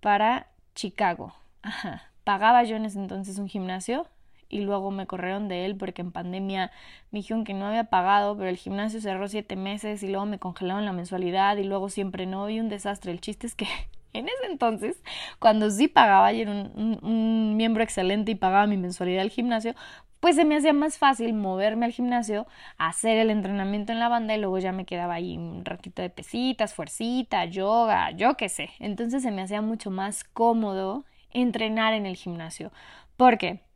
para 0.00 0.48
Chicago. 0.74 1.34
Ajá. 1.62 2.02
Pagaba 2.24 2.64
yo 2.64 2.74
en 2.74 2.84
ese 2.84 2.98
entonces 2.98 3.38
un 3.38 3.48
gimnasio 3.48 4.08
y 4.48 4.62
luego 4.62 4.90
me 4.90 5.06
corrieron 5.06 5.46
de 5.46 5.66
él 5.66 5.76
porque 5.76 6.02
en 6.02 6.10
pandemia 6.10 6.72
me 7.12 7.20
dijeron 7.20 7.44
que 7.44 7.54
no 7.54 7.66
había 7.66 7.84
pagado, 7.84 8.36
pero 8.36 8.48
el 8.48 8.56
gimnasio 8.56 9.00
cerró 9.00 9.28
siete 9.28 9.54
meses 9.54 10.02
y 10.02 10.08
luego 10.08 10.26
me 10.26 10.40
congelaron 10.40 10.84
la 10.84 10.92
mensualidad 10.92 11.56
y 11.58 11.64
luego 11.64 11.90
siempre 11.90 12.26
no 12.26 12.50
y 12.50 12.58
un 12.58 12.68
desastre. 12.68 13.12
El 13.12 13.20
chiste 13.20 13.46
es 13.46 13.54
que 13.54 13.66
en 14.14 14.26
ese 14.26 14.46
entonces, 14.50 15.00
cuando 15.38 15.70
sí 15.70 15.86
pagaba 15.86 16.32
y 16.32 16.40
era 16.40 16.50
un, 16.50 16.98
un 17.02 17.56
miembro 17.56 17.84
excelente 17.84 18.32
y 18.32 18.34
pagaba 18.34 18.66
mi 18.66 18.76
mensualidad 18.76 19.22
al 19.22 19.30
gimnasio, 19.30 19.74
pues 20.20 20.36
se 20.36 20.44
me 20.44 20.56
hacía 20.56 20.72
más 20.72 20.98
fácil 20.98 21.34
moverme 21.34 21.86
al 21.86 21.92
gimnasio, 21.92 22.46
hacer 22.76 23.18
el 23.18 23.30
entrenamiento 23.30 23.92
en 23.92 24.00
la 24.00 24.08
banda 24.08 24.34
y 24.34 24.40
luego 24.40 24.58
ya 24.58 24.72
me 24.72 24.84
quedaba 24.86 25.14
ahí 25.14 25.36
un 25.36 25.64
ratito 25.64 26.02
de 26.02 26.10
pesitas, 26.10 26.74
fuercita, 26.74 27.44
yoga, 27.44 28.10
yo 28.12 28.36
qué 28.36 28.48
sé. 28.48 28.70
Entonces 28.80 29.22
se 29.22 29.30
me 29.30 29.42
hacía 29.42 29.62
mucho 29.62 29.90
más 29.90 30.24
cómodo 30.24 31.04
entrenar 31.30 31.94
en 31.94 32.06
el 32.06 32.16
gimnasio. 32.16 32.72
¿Por 33.16 33.38
qué? 33.38 33.67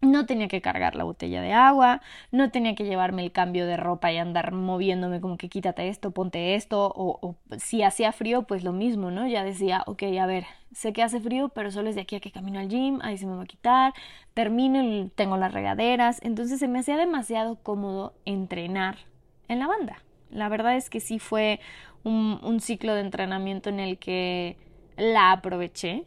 No 0.00 0.26
tenía 0.26 0.46
que 0.48 0.60
cargar 0.60 0.94
la 0.94 1.04
botella 1.04 1.42
de 1.42 1.52
agua, 1.52 2.00
no 2.30 2.50
tenía 2.50 2.74
que 2.74 2.84
llevarme 2.84 3.24
el 3.24 3.32
cambio 3.32 3.66
de 3.66 3.76
ropa 3.76 4.12
y 4.12 4.18
andar 4.18 4.52
moviéndome 4.52 5.20
como 5.20 5.36
que 5.36 5.48
quítate 5.48 5.88
esto, 5.88 6.12
ponte 6.12 6.54
esto, 6.54 6.92
o, 6.94 7.36
si 7.58 7.82
hacía 7.82 8.12
frío, 8.12 8.42
pues 8.42 8.62
lo 8.62 8.72
mismo, 8.72 9.10
¿no? 9.10 9.26
Ya 9.26 9.42
decía, 9.42 9.82
ok, 9.86 10.04
a 10.20 10.26
ver, 10.26 10.44
sé 10.72 10.92
que 10.92 11.02
hace 11.02 11.20
frío, 11.20 11.48
pero 11.48 11.70
solo 11.72 11.88
es 11.88 11.96
de 11.96 12.02
aquí 12.02 12.16
a 12.16 12.20
que 12.20 12.30
camino 12.30 12.60
al 12.60 12.68
gym, 12.68 13.00
ahí 13.02 13.18
se 13.18 13.26
me 13.26 13.34
va 13.34 13.42
a 13.42 13.46
quitar, 13.46 13.92
termino 14.34 14.82
y 14.82 15.10
tengo 15.16 15.36
las 15.36 15.52
regaderas, 15.52 16.20
entonces 16.22 16.60
se 16.60 16.68
me 16.68 16.78
hacía 16.78 16.96
demasiado 16.96 17.56
cómodo 17.56 18.14
entrenar 18.24 18.98
en 19.48 19.58
la 19.58 19.66
banda. 19.66 20.02
La 20.30 20.48
verdad 20.48 20.76
es 20.76 20.90
que 20.90 21.00
sí 21.00 21.18
fue 21.18 21.58
un, 22.04 22.38
un 22.42 22.60
ciclo 22.60 22.94
de 22.94 23.00
entrenamiento 23.00 23.68
en 23.70 23.80
el 23.80 23.98
que 23.98 24.56
la 24.96 25.32
aproveché, 25.32 26.04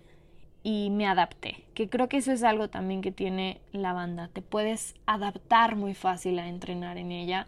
y 0.63 0.89
me 0.91 1.07
adapté, 1.07 1.63
que 1.73 1.89
creo 1.89 2.07
que 2.07 2.17
eso 2.17 2.31
es 2.31 2.43
algo 2.43 2.69
también 2.69 3.01
que 3.01 3.11
tiene 3.11 3.61
la 3.71 3.93
banda, 3.93 4.29
te 4.31 4.41
puedes 4.41 4.95
adaptar 5.05 5.75
muy 5.75 5.93
fácil 5.93 6.37
a 6.39 6.47
entrenar 6.47 6.97
en 6.97 7.11
ella. 7.11 7.47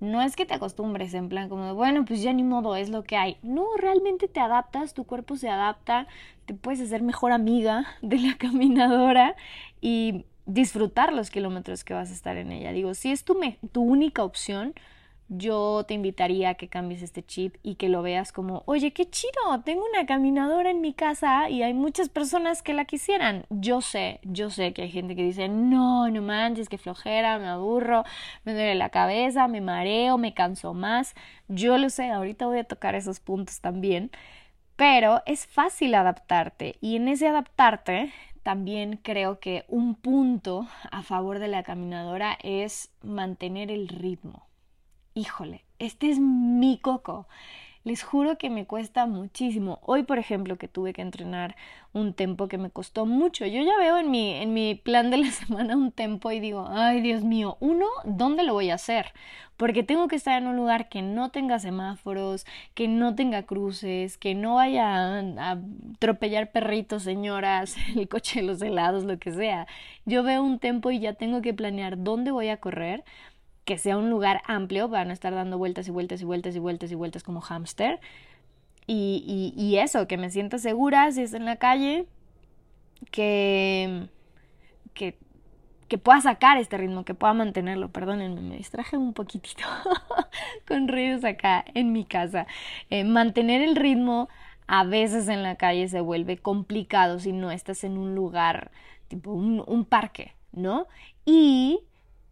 No 0.00 0.20
es 0.20 0.34
que 0.34 0.46
te 0.46 0.54
acostumbres 0.54 1.14
en 1.14 1.28
plan 1.28 1.48
como, 1.48 1.74
bueno, 1.74 2.04
pues 2.04 2.22
ya 2.22 2.32
ni 2.32 2.42
modo, 2.42 2.74
es 2.74 2.88
lo 2.88 3.04
que 3.04 3.16
hay. 3.16 3.36
No, 3.42 3.66
realmente 3.76 4.26
te 4.26 4.40
adaptas, 4.40 4.94
tu 4.94 5.04
cuerpo 5.04 5.36
se 5.36 5.48
adapta, 5.48 6.08
te 6.44 6.54
puedes 6.54 6.80
hacer 6.80 7.02
mejor 7.02 7.32
amiga 7.32 7.86
de 8.02 8.18
la 8.18 8.36
caminadora 8.36 9.36
y 9.80 10.24
disfrutar 10.46 11.12
los 11.12 11.30
kilómetros 11.30 11.84
que 11.84 11.94
vas 11.94 12.10
a 12.10 12.14
estar 12.14 12.36
en 12.36 12.50
ella. 12.50 12.72
Digo, 12.72 12.94
si 12.94 13.12
es 13.12 13.24
tu, 13.24 13.38
tu 13.70 13.82
única 13.82 14.24
opción, 14.24 14.74
yo 15.38 15.84
te 15.88 15.94
invitaría 15.94 16.50
a 16.50 16.54
que 16.54 16.68
cambies 16.68 17.02
este 17.02 17.24
chip 17.24 17.56
y 17.62 17.76
que 17.76 17.88
lo 17.88 18.02
veas 18.02 18.32
como, 18.32 18.62
oye, 18.66 18.92
qué 18.92 19.08
chido, 19.08 19.32
tengo 19.64 19.84
una 19.90 20.04
caminadora 20.04 20.70
en 20.70 20.80
mi 20.82 20.92
casa 20.92 21.48
y 21.48 21.62
hay 21.62 21.72
muchas 21.72 22.08
personas 22.10 22.62
que 22.62 22.74
la 22.74 22.84
quisieran. 22.84 23.46
Yo 23.48 23.80
sé, 23.80 24.20
yo 24.24 24.50
sé 24.50 24.74
que 24.74 24.82
hay 24.82 24.90
gente 24.90 25.16
que 25.16 25.24
dice, 25.24 25.48
no, 25.48 26.08
no 26.10 26.22
manches, 26.22 26.68
que 26.68 26.76
flojera, 26.78 27.38
me 27.38 27.48
aburro, 27.48 28.04
me 28.44 28.52
duele 28.52 28.74
la 28.74 28.90
cabeza, 28.90 29.48
me 29.48 29.62
mareo, 29.62 30.18
me 30.18 30.34
canso 30.34 30.74
más. 30.74 31.14
Yo 31.48 31.78
lo 31.78 31.88
sé, 31.88 32.10
ahorita 32.10 32.46
voy 32.46 32.58
a 32.58 32.64
tocar 32.64 32.94
esos 32.94 33.20
puntos 33.20 33.60
también, 33.60 34.10
pero 34.76 35.22
es 35.26 35.46
fácil 35.46 35.94
adaptarte 35.94 36.76
y 36.80 36.96
en 36.96 37.08
ese 37.08 37.28
adaptarte 37.28 38.12
también 38.42 38.98
creo 39.02 39.38
que 39.40 39.64
un 39.68 39.94
punto 39.94 40.66
a 40.90 41.02
favor 41.02 41.38
de 41.38 41.48
la 41.48 41.62
caminadora 41.62 42.36
es 42.42 42.90
mantener 43.02 43.70
el 43.70 43.88
ritmo 43.88 44.51
híjole, 45.14 45.64
este 45.78 46.10
es 46.10 46.18
mi 46.18 46.78
coco. 46.78 47.26
Les 47.84 48.04
juro 48.04 48.38
que 48.38 48.48
me 48.48 48.64
cuesta 48.64 49.06
muchísimo. 49.06 49.80
Hoy, 49.82 50.04
por 50.04 50.20
ejemplo, 50.20 50.56
que 50.56 50.68
tuve 50.68 50.92
que 50.92 51.02
entrenar 51.02 51.56
un 51.92 52.14
tempo 52.14 52.46
que 52.46 52.56
me 52.56 52.70
costó 52.70 53.06
mucho. 53.06 53.44
Yo 53.44 53.60
ya 53.62 53.76
veo 53.76 53.98
en 53.98 54.08
mi, 54.08 54.34
en 54.34 54.54
mi 54.54 54.76
plan 54.76 55.10
de 55.10 55.16
la 55.16 55.30
semana 55.32 55.76
un 55.76 55.90
tempo 55.90 56.30
y 56.30 56.38
digo, 56.38 56.68
ay 56.70 57.00
Dios 57.00 57.24
mío, 57.24 57.56
uno, 57.58 57.86
¿dónde 58.04 58.44
lo 58.44 58.54
voy 58.54 58.70
a 58.70 58.76
hacer? 58.76 59.12
Porque 59.56 59.82
tengo 59.82 60.06
que 60.06 60.16
estar 60.16 60.40
en 60.40 60.46
un 60.48 60.56
lugar 60.56 60.88
que 60.88 61.02
no 61.02 61.30
tenga 61.30 61.58
semáforos, 61.58 62.46
que 62.74 62.86
no 62.86 63.16
tenga 63.16 63.42
cruces, 63.44 64.16
que 64.16 64.34
no 64.36 64.54
vaya 64.56 65.18
a, 65.18 65.58
atropellar 65.94 66.52
perritos, 66.52 67.02
señoras, 67.02 67.76
el 67.96 68.08
coche 68.08 68.40
de 68.40 68.46
los 68.46 68.62
helados, 68.62 69.04
lo 69.04 69.18
que 69.18 69.32
sea. 69.32 69.66
Yo 70.04 70.22
veo 70.22 70.42
un 70.42 70.60
tempo 70.60 70.92
y 70.92 71.00
ya 71.00 71.14
tengo 71.14 71.42
que 71.42 71.52
planear 71.52 72.02
dónde 72.02 72.30
voy 72.30 72.48
a 72.48 72.58
correr 72.58 73.04
que 73.64 73.78
sea 73.78 73.96
un 73.96 74.10
lugar 74.10 74.42
amplio 74.46 74.88
van 74.88 75.10
a 75.10 75.12
estar 75.12 75.34
dando 75.34 75.58
vueltas 75.58 75.86
y 75.88 75.90
vueltas 75.90 76.20
y 76.20 76.24
vueltas 76.24 76.56
y 76.56 76.58
vueltas 76.58 76.90
y 76.90 76.94
vueltas 76.94 77.22
como 77.22 77.40
hámster. 77.40 78.00
Y, 78.86 79.76
eso, 79.78 80.06
que 80.06 80.18
me 80.18 80.30
sienta 80.30 80.58
segura 80.58 81.10
si 81.12 81.22
es 81.22 81.34
en 81.34 81.44
la 81.44 81.56
calle, 81.56 82.06
que, 83.10 84.08
que, 84.92 85.16
que 85.88 85.98
pueda 85.98 86.20
sacar 86.20 86.58
este 86.58 86.76
ritmo, 86.76 87.04
que 87.04 87.14
pueda 87.14 87.32
mantenerlo. 87.32 87.90
Perdónenme, 87.90 88.40
me 88.42 88.56
distraje 88.56 88.96
un 88.96 89.14
poquitito 89.14 89.64
con 90.68 90.88
ruidos 90.88 91.24
acá 91.24 91.64
en 91.74 91.92
mi 91.92 92.04
casa. 92.04 92.46
Eh, 92.90 93.04
mantener 93.04 93.62
el 93.62 93.76
ritmo 93.76 94.28
a 94.66 94.84
veces 94.84 95.28
en 95.28 95.42
la 95.42 95.56
calle 95.56 95.88
se 95.88 96.00
vuelve 96.00 96.36
complicado 96.36 97.18
si 97.18 97.32
no 97.32 97.50
estás 97.50 97.84
en 97.84 97.96
un 97.96 98.14
lugar 98.14 98.72
tipo 99.08 99.32
un 99.32 99.84
parque, 99.84 100.34
¿no? 100.52 100.86
Y 101.24 101.80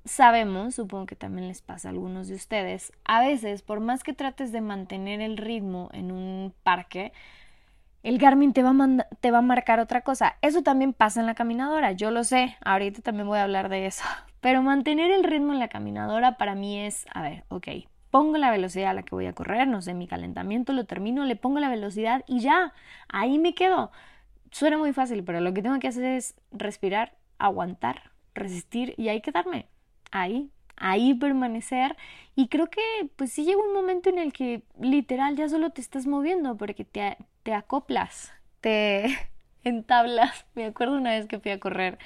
sabemos, 0.04 0.75
supongo 0.75 1.07
que 1.07 1.16
también 1.16 1.49
les 1.49 1.62
pasa 1.62 1.88
a 1.88 1.90
algunos 1.90 2.28
de 2.28 2.35
ustedes, 2.35 2.92
a 3.04 3.21
veces 3.21 3.62
por 3.62 3.80
más 3.80 4.02
que 4.02 4.12
trates 4.12 4.52
de 4.52 4.61
mantener 4.61 5.21
el 5.21 5.37
ritmo 5.37 5.90
en 5.92 6.12
un 6.12 6.54
parque, 6.62 7.12
el 8.02 8.19
Garmin 8.19 8.52
te 8.52 8.62
va, 8.62 8.71
a 8.71 9.07
te 9.21 9.30
va 9.30 9.38
a 9.38 9.42
marcar 9.42 9.78
otra 9.78 10.00
cosa. 10.00 10.37
Eso 10.40 10.62
también 10.62 10.95
pasa 10.95 11.21
en 11.21 11.26
la 11.26 11.35
caminadora, 11.35 11.92
yo 11.92 12.11
lo 12.11 12.25
sé, 12.25 12.57
ahorita 12.64 13.02
también 13.02 13.28
voy 13.28 13.38
a 13.38 13.45
hablar 13.45 13.69
de 13.69 13.87
eso. 13.87 14.04
Pero 14.40 14.62
mantener 14.62 15.11
el 15.11 15.25
ritmo 15.25 15.52
en 15.52 15.59
la 15.59 15.69
caminadora 15.69 16.38
para 16.38 16.54
mí 16.54 16.80
es, 16.80 17.07
a 17.12 17.21
ver, 17.23 17.45
ok, 17.49 17.69
pongo 18.11 18.38
la 18.38 18.50
velocidad 18.50 18.90
a 18.90 18.95
la 18.95 19.02
que 19.02 19.14
voy 19.14 19.26
a 19.26 19.35
correr, 19.35 19.69
no 19.69 19.83
sé, 19.83 19.92
mi 19.92 20.07
calentamiento 20.07 20.73
lo 20.73 20.85
termino, 20.87 21.26
le 21.26 21.37
pongo 21.37 21.61
la 21.61 21.69
velocidad 21.69 22.25
y 22.26 22.40
ya, 22.40 22.73
ahí 23.09 23.38
me 23.38 23.54
quedo. 23.54 23.90
Suena 24.50 24.78
muy 24.78 24.92
fácil, 24.92 25.23
pero 25.25 25.40
lo 25.40 25.52
que 25.52 25.62
tengo 25.62 25.78
que 25.78 25.88
hacer 25.88 26.04
es 26.04 26.35
respirar, 26.52 27.12
aguantar, 27.38 28.11
resistir 28.35 28.95
y 28.97 29.09
ahí 29.09 29.21
quedarme 29.21 29.69
ahí, 30.11 30.50
ahí 30.76 31.14
permanecer 31.14 31.97
y 32.35 32.49
creo 32.49 32.69
que 32.69 32.81
pues 33.17 33.33
sí 33.33 33.45
llega 33.45 33.61
un 33.62 33.75
momento 33.75 34.09
en 34.09 34.19
el 34.19 34.33
que 34.33 34.62
literal 34.81 35.37
ya 35.37 35.49
solo 35.49 35.71
te 35.71 35.81
estás 35.81 36.07
moviendo 36.07 36.57
porque 36.57 36.85
te, 36.85 37.17
te 37.43 37.55
acoplas, 37.55 38.33
te 38.61 39.07
entablas. 39.64 40.47
Me 40.55 40.64
acuerdo 40.64 40.97
una 40.97 41.11
vez 41.11 41.26
que 41.26 41.38
fui 41.40 41.50
a 41.50 41.61
correr 41.61 41.99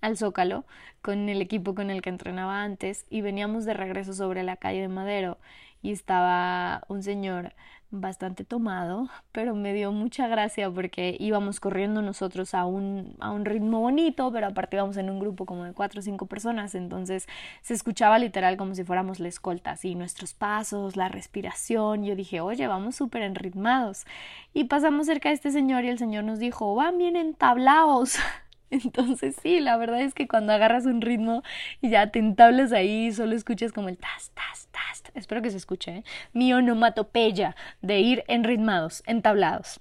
al 0.00 0.16
Zócalo 0.16 0.64
con 1.02 1.28
el 1.28 1.40
equipo 1.40 1.74
con 1.74 1.90
el 1.90 2.02
que 2.02 2.10
entrenaba 2.10 2.62
antes 2.62 3.06
y 3.10 3.20
veníamos 3.20 3.64
de 3.64 3.74
regreso 3.74 4.12
sobre 4.14 4.42
la 4.42 4.56
calle 4.56 4.80
de 4.80 4.88
Madero 4.88 5.38
y 5.82 5.92
estaba 5.92 6.82
un 6.88 7.02
señor 7.02 7.54
bastante 7.90 8.44
tomado, 8.44 9.08
pero 9.32 9.54
me 9.54 9.72
dio 9.72 9.92
mucha 9.92 10.28
gracia 10.28 10.70
porque 10.70 11.16
íbamos 11.18 11.58
corriendo 11.58 12.02
nosotros 12.02 12.52
a 12.52 12.66
un, 12.66 13.16
a 13.18 13.30
un 13.30 13.46
ritmo 13.46 13.80
bonito, 13.80 14.30
pero 14.30 14.48
aparte 14.48 14.76
íbamos 14.76 14.98
en 14.98 15.08
un 15.08 15.18
grupo 15.18 15.46
como 15.46 15.64
de 15.64 15.72
cuatro 15.72 16.00
o 16.00 16.02
cinco 16.02 16.26
personas, 16.26 16.74
entonces 16.74 17.26
se 17.62 17.72
escuchaba 17.72 18.18
literal 18.18 18.58
como 18.58 18.74
si 18.74 18.84
fuéramos 18.84 19.20
la 19.20 19.28
escolta, 19.28 19.70
así 19.72 19.94
nuestros 19.94 20.34
pasos, 20.34 20.96
la 20.96 21.08
respiración, 21.08 22.04
yo 22.04 22.14
dije, 22.14 22.40
oye, 22.40 22.66
vamos 22.66 22.96
súper 22.96 23.22
enritmados. 23.22 24.04
Y 24.52 24.64
pasamos 24.64 25.06
cerca 25.06 25.30
de 25.30 25.36
este 25.36 25.50
señor 25.50 25.84
y 25.84 25.88
el 25.88 25.98
señor 25.98 26.24
nos 26.24 26.38
dijo, 26.38 26.74
van 26.74 26.98
bien 26.98 27.16
entablados. 27.16 28.18
Entonces 28.70 29.36
sí, 29.42 29.60
la 29.60 29.76
verdad 29.76 30.00
es 30.02 30.14
que 30.14 30.28
cuando 30.28 30.52
agarras 30.52 30.86
un 30.86 31.00
ritmo 31.00 31.42
y 31.80 31.90
ya 31.90 32.10
te 32.10 32.18
entablas 32.18 32.72
ahí, 32.72 33.12
solo 33.12 33.34
escuchas 33.34 33.72
como 33.72 33.88
el 33.88 33.98
tas, 33.98 34.30
tas, 34.34 34.68
tas. 34.70 35.02
Espero 35.14 35.42
que 35.42 35.50
se 35.50 35.56
escuche, 35.56 35.98
¿eh? 35.98 36.04
Mi 36.32 36.52
onomatopeya 36.52 37.56
de 37.82 38.00
ir 38.00 38.24
en 38.28 38.44
ritmados, 38.44 39.02
entablados. 39.06 39.80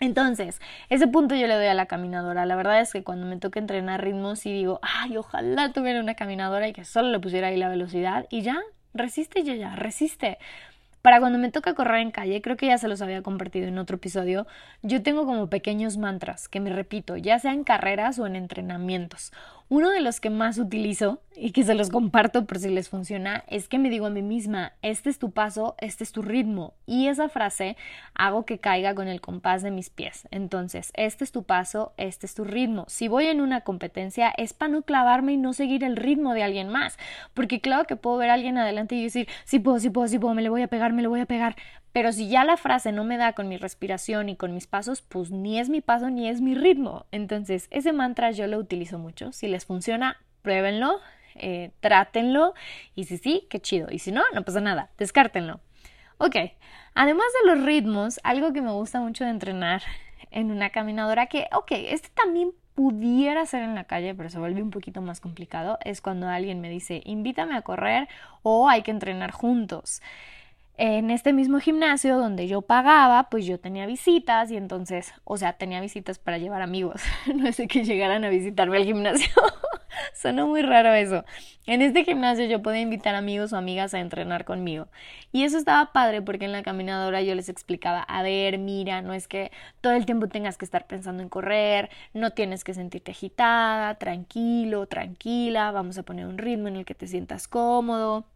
Entonces, 0.00 0.60
ese 0.90 1.06
punto 1.06 1.34
yo 1.34 1.46
le 1.46 1.54
doy 1.54 1.66
a 1.66 1.74
la 1.74 1.86
caminadora. 1.86 2.46
La 2.46 2.56
verdad 2.56 2.80
es 2.80 2.92
que 2.92 3.04
cuando 3.04 3.26
me 3.26 3.36
toca 3.38 3.60
entrenar 3.60 4.02
ritmos 4.02 4.44
y 4.46 4.52
digo, 4.52 4.80
ay, 4.82 5.16
ojalá 5.16 5.72
tuviera 5.72 6.00
una 6.00 6.14
caminadora 6.14 6.68
y 6.68 6.72
que 6.72 6.84
solo 6.84 7.10
le 7.10 7.20
pusiera 7.20 7.48
ahí 7.48 7.56
la 7.56 7.68
velocidad 7.68 8.26
y 8.30 8.42
ya, 8.42 8.60
resiste 8.92 9.42
ya, 9.44 9.54
ya, 9.54 9.76
resiste. 9.76 10.38
Para 11.04 11.20
cuando 11.20 11.38
me 11.38 11.50
toca 11.50 11.74
correr 11.74 12.00
en 12.00 12.10
calle, 12.10 12.40
creo 12.40 12.56
que 12.56 12.68
ya 12.68 12.78
se 12.78 12.88
los 12.88 13.02
había 13.02 13.20
compartido 13.20 13.68
en 13.68 13.76
otro 13.76 13.96
episodio, 13.96 14.46
yo 14.80 15.02
tengo 15.02 15.26
como 15.26 15.50
pequeños 15.50 15.98
mantras 15.98 16.48
que 16.48 16.60
me 16.60 16.70
repito, 16.70 17.18
ya 17.18 17.38
sea 17.38 17.52
en 17.52 17.62
carreras 17.62 18.18
o 18.18 18.26
en 18.26 18.36
entrenamientos. 18.36 19.30
Uno 19.74 19.90
de 19.90 20.00
los 20.00 20.20
que 20.20 20.30
más 20.30 20.58
utilizo 20.58 21.20
y 21.34 21.50
que 21.50 21.64
se 21.64 21.74
los 21.74 21.90
comparto 21.90 22.46
por 22.46 22.60
si 22.60 22.68
les 22.68 22.88
funciona 22.88 23.42
es 23.48 23.66
que 23.66 23.80
me 23.80 23.90
digo 23.90 24.06
a 24.06 24.10
mí 24.10 24.22
misma, 24.22 24.74
este 24.82 25.10
es 25.10 25.18
tu 25.18 25.32
paso, 25.32 25.74
este 25.80 26.04
es 26.04 26.12
tu 26.12 26.22
ritmo. 26.22 26.74
Y 26.86 27.08
esa 27.08 27.28
frase 27.28 27.76
hago 28.14 28.44
que 28.44 28.60
caiga 28.60 28.94
con 28.94 29.08
el 29.08 29.20
compás 29.20 29.64
de 29.64 29.72
mis 29.72 29.90
pies. 29.90 30.28
Entonces, 30.30 30.92
este 30.94 31.24
es 31.24 31.32
tu 31.32 31.42
paso, 31.42 31.92
este 31.96 32.24
es 32.24 32.36
tu 32.36 32.44
ritmo. 32.44 32.84
Si 32.86 33.08
voy 33.08 33.26
en 33.26 33.40
una 33.40 33.62
competencia 33.62 34.32
es 34.36 34.52
para 34.52 34.70
no 34.70 34.82
clavarme 34.82 35.32
y 35.32 35.38
no 35.38 35.52
seguir 35.52 35.82
el 35.82 35.96
ritmo 35.96 36.34
de 36.34 36.44
alguien 36.44 36.68
más. 36.68 36.96
Porque 37.34 37.60
claro 37.60 37.84
que 37.84 37.96
puedo 37.96 38.16
ver 38.18 38.30
a 38.30 38.34
alguien 38.34 38.58
adelante 38.58 38.94
y 38.94 39.02
decir, 39.02 39.26
sí 39.44 39.58
puedo, 39.58 39.80
sí 39.80 39.90
puedo, 39.90 40.06
sí 40.06 40.20
puedo, 40.20 40.34
me 40.34 40.42
le 40.42 40.50
voy 40.50 40.62
a 40.62 40.68
pegar, 40.68 40.92
me 40.92 41.02
le 41.02 41.08
voy 41.08 41.18
a 41.18 41.26
pegar. 41.26 41.56
Pero 41.94 42.12
si 42.12 42.28
ya 42.28 42.42
la 42.44 42.56
frase 42.56 42.90
no 42.90 43.04
me 43.04 43.16
da 43.16 43.34
con 43.34 43.46
mi 43.46 43.56
respiración 43.56 44.28
y 44.28 44.34
con 44.34 44.52
mis 44.52 44.66
pasos, 44.66 45.00
pues 45.00 45.30
ni 45.30 45.60
es 45.60 45.68
mi 45.68 45.80
paso 45.80 46.10
ni 46.10 46.28
es 46.28 46.40
mi 46.40 46.56
ritmo. 46.56 47.06
Entonces, 47.12 47.68
ese 47.70 47.92
mantra 47.92 48.32
yo 48.32 48.48
lo 48.48 48.58
utilizo 48.58 48.98
mucho. 48.98 49.30
Si 49.30 49.46
les 49.46 49.64
funciona, 49.64 50.16
pruébenlo, 50.42 50.98
eh, 51.36 51.70
trátenlo 51.78 52.54
y 52.96 53.04
si 53.04 53.16
sí, 53.16 53.46
qué 53.48 53.60
chido. 53.60 53.86
Y 53.92 54.00
si 54.00 54.10
no, 54.10 54.24
no 54.34 54.42
pasa 54.42 54.60
nada, 54.60 54.90
descártenlo. 54.98 55.60
Ok, 56.18 56.34
además 56.94 57.26
de 57.40 57.54
los 57.54 57.64
ritmos, 57.64 58.18
algo 58.24 58.52
que 58.52 58.60
me 58.60 58.72
gusta 58.72 58.98
mucho 58.98 59.22
de 59.22 59.30
entrenar 59.30 59.82
en 60.32 60.50
una 60.50 60.70
caminadora 60.70 61.26
que, 61.26 61.46
ok, 61.52 61.70
este 61.70 62.08
también 62.08 62.50
pudiera 62.74 63.46
ser 63.46 63.62
en 63.62 63.76
la 63.76 63.84
calle, 63.84 64.16
pero 64.16 64.30
se 64.30 64.40
vuelve 64.40 64.60
un 64.60 64.70
poquito 64.70 65.00
más 65.00 65.20
complicado, 65.20 65.78
es 65.84 66.00
cuando 66.00 66.26
alguien 66.26 66.60
me 66.60 66.70
dice, 66.70 67.02
invítame 67.04 67.54
a 67.54 67.62
correr 67.62 68.08
o 68.42 68.68
hay 68.68 68.82
que 68.82 68.90
entrenar 68.90 69.30
juntos 69.30 70.02
en 70.76 71.10
este 71.10 71.32
mismo 71.32 71.60
gimnasio 71.60 72.18
donde 72.18 72.48
yo 72.48 72.62
pagaba, 72.62 73.28
pues 73.30 73.46
yo 73.46 73.60
tenía 73.60 73.86
visitas 73.86 74.50
y 74.50 74.56
entonces, 74.56 75.12
o 75.24 75.36
sea, 75.36 75.54
tenía 75.54 75.80
visitas 75.80 76.18
para 76.18 76.38
llevar 76.38 76.62
amigos, 76.62 77.02
no 77.34 77.50
de 77.50 77.68
que 77.68 77.84
llegaran 77.84 78.24
a 78.24 78.28
visitarme 78.28 78.78
al 78.78 78.84
gimnasio, 78.84 79.30
Sonó 80.14 80.46
muy 80.46 80.62
raro 80.62 80.92
eso. 80.92 81.24
En 81.66 81.82
este 81.82 82.04
gimnasio 82.04 82.44
yo 82.46 82.62
podía 82.62 82.80
invitar 82.80 83.14
amigos 83.14 83.52
o 83.52 83.56
amigas 83.56 83.94
a 83.94 84.00
entrenar 84.00 84.44
conmigo. 84.44 84.88
Y 85.32 85.44
eso 85.44 85.56
estaba 85.58 85.92
padre 85.92 86.22
porque 86.22 86.44
en 86.44 86.52
la 86.52 86.62
caminadora 86.62 87.22
yo 87.22 87.34
les 87.34 87.48
explicaba, 87.48 88.02
a 88.02 88.22
ver, 88.22 88.58
mira, 88.58 89.02
no 89.02 89.14
es 89.14 89.28
que 89.28 89.50
todo 89.80 89.92
el 89.94 90.06
tiempo 90.06 90.28
tengas 90.28 90.58
que 90.58 90.64
estar 90.64 90.86
pensando 90.86 91.22
en 91.22 91.28
correr, 91.28 91.90
no 92.12 92.32
tienes 92.32 92.64
que 92.64 92.74
sentirte 92.74 93.12
agitada, 93.12 93.94
tranquilo, 93.96 94.86
tranquila, 94.86 95.70
vamos 95.70 95.98
a 95.98 96.02
poner 96.02 96.26
un 96.26 96.38
ritmo 96.38 96.68
en 96.68 96.76
el 96.76 96.84
que 96.84 96.94
te 96.94 97.06
sientas 97.06 97.48
cómodo. 97.48 98.26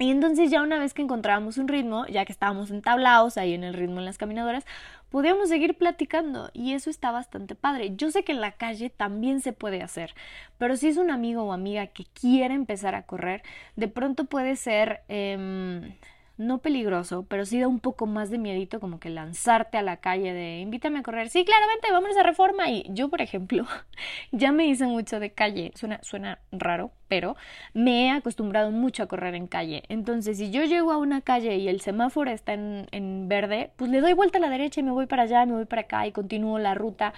Y 0.00 0.10
entonces 0.10 0.50
ya 0.50 0.62
una 0.62 0.78
vez 0.78 0.94
que 0.94 1.02
encontrábamos 1.02 1.58
un 1.58 1.68
ritmo, 1.68 2.06
ya 2.06 2.24
que 2.24 2.32
estábamos 2.32 2.70
entablados 2.70 3.36
ahí 3.36 3.52
en 3.52 3.64
el 3.64 3.74
ritmo 3.74 3.98
en 3.98 4.06
las 4.06 4.16
caminadoras, 4.16 4.64
podíamos 5.10 5.50
seguir 5.50 5.76
platicando 5.76 6.48
y 6.54 6.72
eso 6.72 6.88
está 6.88 7.10
bastante 7.10 7.54
padre. 7.54 7.94
Yo 7.96 8.10
sé 8.10 8.24
que 8.24 8.32
en 8.32 8.40
la 8.40 8.52
calle 8.52 8.88
también 8.88 9.42
se 9.42 9.52
puede 9.52 9.82
hacer, 9.82 10.14
pero 10.56 10.76
si 10.76 10.88
es 10.88 10.96
un 10.96 11.10
amigo 11.10 11.42
o 11.42 11.52
amiga 11.52 11.86
que 11.88 12.06
quiere 12.18 12.54
empezar 12.54 12.94
a 12.94 13.02
correr, 13.02 13.42
de 13.76 13.88
pronto 13.88 14.24
puede 14.24 14.56
ser... 14.56 15.02
Eh, 15.08 15.92
no 16.40 16.58
peligroso, 16.58 17.26
pero 17.28 17.44
sí 17.44 17.60
da 17.60 17.68
un 17.68 17.80
poco 17.80 18.06
más 18.06 18.30
de 18.30 18.38
miedito 18.38 18.80
como 18.80 18.98
que 18.98 19.10
lanzarte 19.10 19.76
a 19.76 19.82
la 19.82 19.98
calle 19.98 20.32
de 20.32 20.60
invítame 20.60 20.98
a 20.98 21.02
correr. 21.02 21.28
Sí, 21.28 21.44
claramente, 21.44 21.92
vámonos 21.92 22.16
a 22.16 22.22
reforma. 22.22 22.70
Y 22.70 22.86
yo, 22.88 23.10
por 23.10 23.20
ejemplo, 23.20 23.66
ya 24.32 24.50
me 24.50 24.66
hice 24.66 24.86
mucho 24.86 25.20
de 25.20 25.32
calle. 25.32 25.70
Suena, 25.74 26.00
suena 26.02 26.38
raro, 26.50 26.92
pero 27.08 27.36
me 27.74 28.06
he 28.06 28.10
acostumbrado 28.10 28.70
mucho 28.70 29.02
a 29.02 29.06
correr 29.06 29.34
en 29.34 29.48
calle. 29.48 29.82
Entonces, 29.88 30.38
si 30.38 30.50
yo 30.50 30.64
llego 30.64 30.92
a 30.92 30.96
una 30.96 31.20
calle 31.20 31.56
y 31.56 31.68
el 31.68 31.82
semáforo 31.82 32.30
está 32.30 32.54
en, 32.54 32.86
en 32.90 33.28
verde, 33.28 33.72
pues 33.76 33.90
le 33.90 34.00
doy 34.00 34.14
vuelta 34.14 34.38
a 34.38 34.40
la 34.40 34.48
derecha 34.48 34.80
y 34.80 34.82
me 34.82 34.92
voy 34.92 35.04
para 35.04 35.24
allá, 35.24 35.44
me 35.44 35.52
voy 35.52 35.66
para 35.66 35.82
acá 35.82 36.06
y 36.06 36.12
continúo 36.12 36.58
la 36.58 36.74
ruta. 36.74 37.12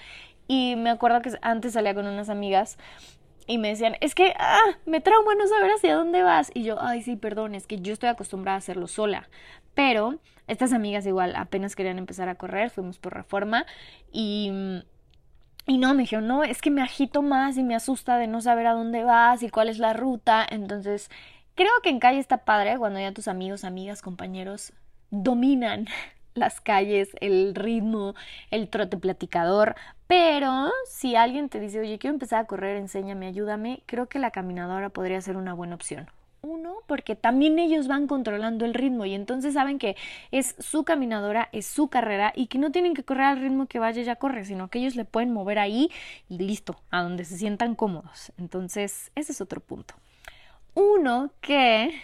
Y 0.48 0.74
me 0.76 0.90
acuerdo 0.90 1.22
que 1.22 1.30
antes 1.42 1.74
salía 1.74 1.94
con 1.94 2.06
unas 2.06 2.28
amigas 2.28 2.76
y 3.46 3.58
me 3.58 3.68
decían, 3.68 3.96
es 4.00 4.14
que, 4.14 4.34
ah, 4.38 4.76
me 4.86 5.00
trauma 5.00 5.34
no 5.34 5.46
saber 5.46 5.70
hacia 5.70 5.94
dónde 5.94 6.22
vas. 6.22 6.50
Y 6.54 6.64
yo, 6.64 6.80
ay, 6.80 7.02
sí, 7.02 7.16
perdón, 7.16 7.54
es 7.54 7.66
que 7.66 7.78
yo 7.78 7.92
estoy 7.92 8.08
acostumbrada 8.08 8.56
a 8.56 8.58
hacerlo 8.58 8.86
sola. 8.86 9.28
Pero 9.74 10.18
estas 10.46 10.72
amigas 10.72 11.06
igual 11.06 11.34
apenas 11.36 11.76
querían 11.76 11.98
empezar 11.98 12.28
a 12.28 12.34
correr, 12.36 12.70
fuimos 12.70 12.98
por 12.98 13.14
reforma 13.14 13.66
y... 14.12 14.82
Y 15.64 15.78
no, 15.78 15.94
me 15.94 16.02
dijeron, 16.02 16.26
no, 16.26 16.42
es 16.42 16.60
que 16.60 16.72
me 16.72 16.82
agito 16.82 17.22
más 17.22 17.56
y 17.56 17.62
me 17.62 17.76
asusta 17.76 18.18
de 18.18 18.26
no 18.26 18.40
saber 18.40 18.66
a 18.66 18.72
dónde 18.72 19.04
vas 19.04 19.44
y 19.44 19.48
cuál 19.48 19.68
es 19.68 19.78
la 19.78 19.92
ruta. 19.92 20.44
Entonces, 20.50 21.08
creo 21.54 21.70
que 21.84 21.90
en 21.90 22.00
calle 22.00 22.18
está 22.18 22.38
padre 22.38 22.78
cuando 22.78 22.98
ya 22.98 23.12
tus 23.12 23.28
amigos, 23.28 23.62
amigas, 23.62 24.02
compañeros 24.02 24.72
dominan 25.10 25.86
las 26.34 26.60
calles, 26.60 27.10
el 27.20 27.54
ritmo, 27.54 28.14
el 28.50 28.68
trote 28.68 28.96
platicador, 28.96 29.74
pero 30.06 30.70
si 30.86 31.16
alguien 31.16 31.48
te 31.48 31.60
dice, 31.60 31.80
oye, 31.80 31.98
quiero 31.98 32.14
empezar 32.14 32.40
a 32.40 32.46
correr, 32.46 32.76
enséñame, 32.76 33.26
ayúdame, 33.26 33.82
creo 33.86 34.08
que 34.08 34.18
la 34.18 34.30
caminadora 34.30 34.90
podría 34.90 35.20
ser 35.20 35.36
una 35.36 35.54
buena 35.54 35.74
opción. 35.74 36.08
Uno, 36.44 36.78
porque 36.88 37.14
también 37.14 37.60
ellos 37.60 37.86
van 37.86 38.08
controlando 38.08 38.64
el 38.64 38.74
ritmo 38.74 39.04
y 39.04 39.14
entonces 39.14 39.54
saben 39.54 39.78
que 39.78 39.96
es 40.32 40.56
su 40.58 40.82
caminadora, 40.82 41.48
es 41.52 41.66
su 41.66 41.86
carrera 41.86 42.32
y 42.34 42.48
que 42.48 42.58
no 42.58 42.72
tienen 42.72 42.94
que 42.94 43.04
correr 43.04 43.26
al 43.26 43.40
ritmo 43.40 43.66
que 43.66 43.78
vaya 43.78 44.02
ya 44.02 44.16
corre, 44.16 44.44
sino 44.44 44.66
que 44.68 44.80
ellos 44.80 44.96
le 44.96 45.04
pueden 45.04 45.32
mover 45.32 45.60
ahí 45.60 45.88
y 46.28 46.38
listo, 46.38 46.76
a 46.90 47.02
donde 47.02 47.24
se 47.24 47.38
sientan 47.38 47.76
cómodos. 47.76 48.32
Entonces, 48.38 49.12
ese 49.14 49.30
es 49.30 49.40
otro 49.40 49.60
punto. 49.60 49.94
Uno 50.74 51.30
que 51.40 51.94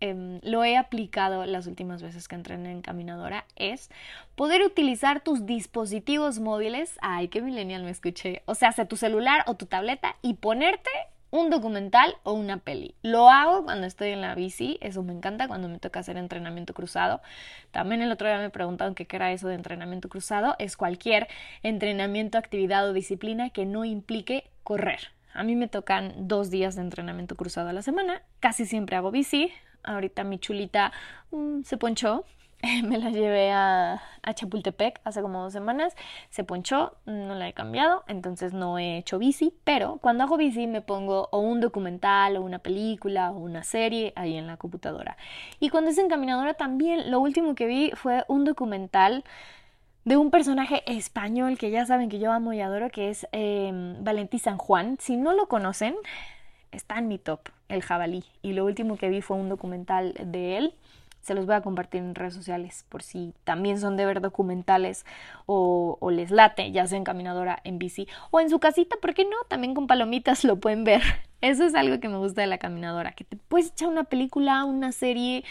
Em, 0.00 0.40
lo 0.42 0.62
he 0.62 0.76
aplicado 0.76 1.44
las 1.44 1.66
últimas 1.66 2.02
veces 2.02 2.28
que 2.28 2.36
entrené 2.36 2.70
en 2.70 2.82
caminadora 2.82 3.44
es 3.56 3.90
poder 4.36 4.62
utilizar 4.62 5.20
tus 5.20 5.44
dispositivos 5.44 6.38
móviles, 6.38 6.98
ay, 7.02 7.28
qué 7.28 7.42
millennial 7.42 7.82
me 7.82 7.90
escuché, 7.90 8.42
o 8.46 8.54
sea, 8.54 8.70
sea 8.72 8.86
tu 8.86 8.96
celular 8.96 9.42
o 9.46 9.54
tu 9.54 9.66
tableta 9.66 10.14
y 10.22 10.34
ponerte 10.34 10.90
un 11.30 11.50
documental 11.50 12.14
o 12.22 12.32
una 12.32 12.58
peli. 12.58 12.94
Lo 13.02 13.28
hago 13.28 13.64
cuando 13.64 13.86
estoy 13.86 14.10
en 14.10 14.20
la 14.20 14.34
bici, 14.34 14.78
eso 14.80 15.02
me 15.02 15.12
encanta 15.12 15.48
cuando 15.48 15.68
me 15.68 15.78
toca 15.78 16.00
hacer 16.00 16.16
entrenamiento 16.16 16.74
cruzado. 16.74 17.20
También 17.70 18.00
el 18.00 18.12
otro 18.12 18.28
día 18.28 18.38
me 18.38 18.50
preguntaron 18.50 18.94
qué 18.94 19.06
era 19.10 19.32
eso 19.32 19.48
de 19.48 19.54
entrenamiento 19.54 20.08
cruzado. 20.08 20.56
Es 20.58 20.76
cualquier 20.76 21.28
entrenamiento, 21.62 22.38
actividad 22.38 22.88
o 22.88 22.92
disciplina 22.92 23.50
que 23.50 23.66
no 23.66 23.84
implique 23.84 24.48
correr. 24.64 25.08
A 25.34 25.42
mí 25.42 25.54
me 25.54 25.68
tocan 25.68 26.14
dos 26.28 26.50
días 26.50 26.76
de 26.76 26.82
entrenamiento 26.82 27.36
cruzado 27.36 27.68
a 27.68 27.72
la 27.72 27.82
semana. 27.82 28.22
Casi 28.40 28.64
siempre 28.64 28.96
hago 28.96 29.10
bici, 29.10 29.52
Ahorita 29.82 30.24
mi 30.24 30.38
chulita 30.38 30.92
mm, 31.30 31.62
se 31.62 31.76
ponchó. 31.76 32.24
Me 32.82 32.98
la 32.98 33.10
llevé 33.10 33.52
a, 33.52 34.02
Chapultepec 34.34 35.00
hace 35.04 35.22
como 35.22 35.42
dos 35.42 35.52
semanas. 35.52 35.94
Se 36.30 36.44
ponchó, 36.44 36.96
no 37.06 37.34
la 37.34 37.48
he 37.48 37.52
cambiado, 37.52 38.04
entonces 38.08 38.52
no 38.52 38.78
he 38.78 38.98
hecho 38.98 39.18
bici. 39.18 39.54
Pero 39.64 39.98
cuando 40.02 40.24
hago 40.24 40.36
bici 40.36 40.66
me 40.66 40.82
pongo 40.82 41.28
o 41.30 41.38
un 41.38 41.60
documental, 41.60 42.36
o 42.36 42.42
una 42.42 42.58
película, 42.58 43.30
o 43.30 43.38
una 43.38 43.62
serie 43.62 44.12
ahí 44.16 44.36
en 44.36 44.46
la 44.46 44.56
computadora. 44.56 45.16
Y 45.60 45.70
cuando 45.70 45.90
es 45.90 45.98
encaminadora 45.98 46.54
también, 46.54 47.10
lo 47.10 47.20
último 47.20 47.54
que 47.54 47.66
vi 47.66 47.92
fue 47.94 48.24
un 48.28 48.44
documental 48.44 49.24
de 50.04 50.16
un 50.16 50.30
personaje 50.30 50.82
español 50.86 51.58
que 51.58 51.70
ya 51.70 51.86
saben 51.86 52.08
que 52.08 52.18
yo 52.18 52.32
amo 52.32 52.52
y 52.52 52.60
adoro, 52.60 52.90
que 52.90 53.10
es 53.10 53.26
eh, 53.32 53.70
Valentí 54.00 54.38
San 54.38 54.58
Juan. 54.58 54.96
Si 55.00 55.16
no 55.16 55.32
lo 55.32 55.48
conocen, 55.48 55.94
está 56.72 56.98
en 56.98 57.08
mi 57.08 57.18
top, 57.18 57.50
el 57.68 57.82
jabalí. 57.82 58.24
Y 58.42 58.52
lo 58.52 58.64
último 58.64 58.96
que 58.96 59.08
vi 59.08 59.22
fue 59.22 59.36
un 59.36 59.48
documental 59.48 60.14
de 60.24 60.56
él. 60.56 60.74
Se 61.20 61.34
los 61.34 61.46
voy 61.46 61.56
a 61.56 61.60
compartir 61.60 62.00
en 62.00 62.14
redes 62.14 62.34
sociales 62.34 62.86
por 62.88 63.02
si 63.02 63.34
también 63.44 63.78
son 63.78 63.96
de 63.96 64.06
ver 64.06 64.20
documentales 64.20 65.04
o, 65.46 65.98
les 66.10 66.30
late, 66.30 66.70
ya 66.72 66.86
sea 66.86 66.96
en 66.96 67.04
caminadora, 67.04 67.60
en 67.64 67.78
bici 67.78 68.08
o 68.30 68.40
en 68.40 68.48
su 68.48 68.60
casita, 68.60 68.96
¿por 69.02 69.14
qué 69.14 69.24
no? 69.24 69.36
También 69.48 69.74
con 69.74 69.86
palomitas 69.86 70.44
lo 70.44 70.58
pueden 70.58 70.84
ver. 70.84 71.02
Eso 71.40 71.64
es 71.64 71.74
algo 71.74 72.00
que 72.00 72.08
me 72.08 72.16
gusta 72.16 72.40
de 72.40 72.46
la 72.46 72.58
caminadora, 72.58 73.12
que 73.12 73.24
te 73.24 73.36
puedes 73.36 73.72
echar 73.72 73.88
una 73.88 74.04
película, 74.04 74.64
una 74.64 74.92
serie, 74.92 75.44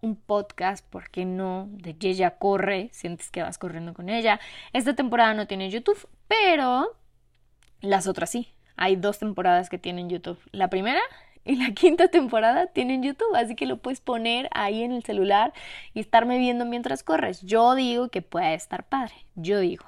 un 0.00 0.16
podcast, 0.16 0.86
¿por 0.88 1.10
qué 1.10 1.24
no? 1.24 1.68
De 1.70 1.96
ella 2.00 2.38
corre, 2.38 2.88
sientes 2.92 3.30
que 3.30 3.42
vas 3.42 3.58
corriendo 3.58 3.94
con 3.94 4.08
ella. 4.08 4.40
Esta 4.72 4.94
temporada 4.94 5.34
no 5.34 5.46
tiene 5.46 5.68
YouTube, 5.68 6.08
pero 6.26 6.96
las 7.80 8.06
otras 8.06 8.30
sí. 8.30 8.48
Hay 8.76 8.96
dos 8.96 9.18
temporadas 9.18 9.68
que 9.68 9.78
tienen 9.78 10.08
YouTube. 10.08 10.38
La 10.50 10.68
primera 10.68 11.00
y 11.44 11.56
la 11.56 11.70
quinta 11.74 12.08
temporada 12.08 12.66
tienen 12.66 13.02
YouTube, 13.02 13.34
así 13.34 13.54
que 13.54 13.66
lo 13.66 13.78
puedes 13.78 14.00
poner 14.00 14.48
ahí 14.52 14.82
en 14.82 14.92
el 14.92 15.02
celular 15.02 15.52
y 15.94 16.00
estarme 16.00 16.38
viendo 16.38 16.64
mientras 16.64 17.02
corres. 17.02 17.42
Yo 17.42 17.74
digo 17.74 18.08
que 18.08 18.22
puede 18.22 18.54
estar 18.54 18.84
padre, 18.84 19.14
yo 19.34 19.58
digo. 19.60 19.86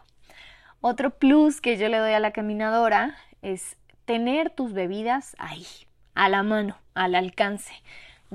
Otro 0.81 1.11
plus 1.11 1.61
que 1.61 1.79
yo 1.79 1.89
le 1.89 1.99
doy 1.99 2.13
a 2.13 2.21
la 2.21 2.33
caminadora 2.33 3.17
es 3.43 3.77
tener 4.05 4.51
tus 4.51 4.73
bebidas 4.73 5.35
ahí, 5.39 5.67
a 6.15 6.29
la 6.29 6.43
mano, 6.43 6.77
al 6.95 7.15
alcance. 7.15 7.73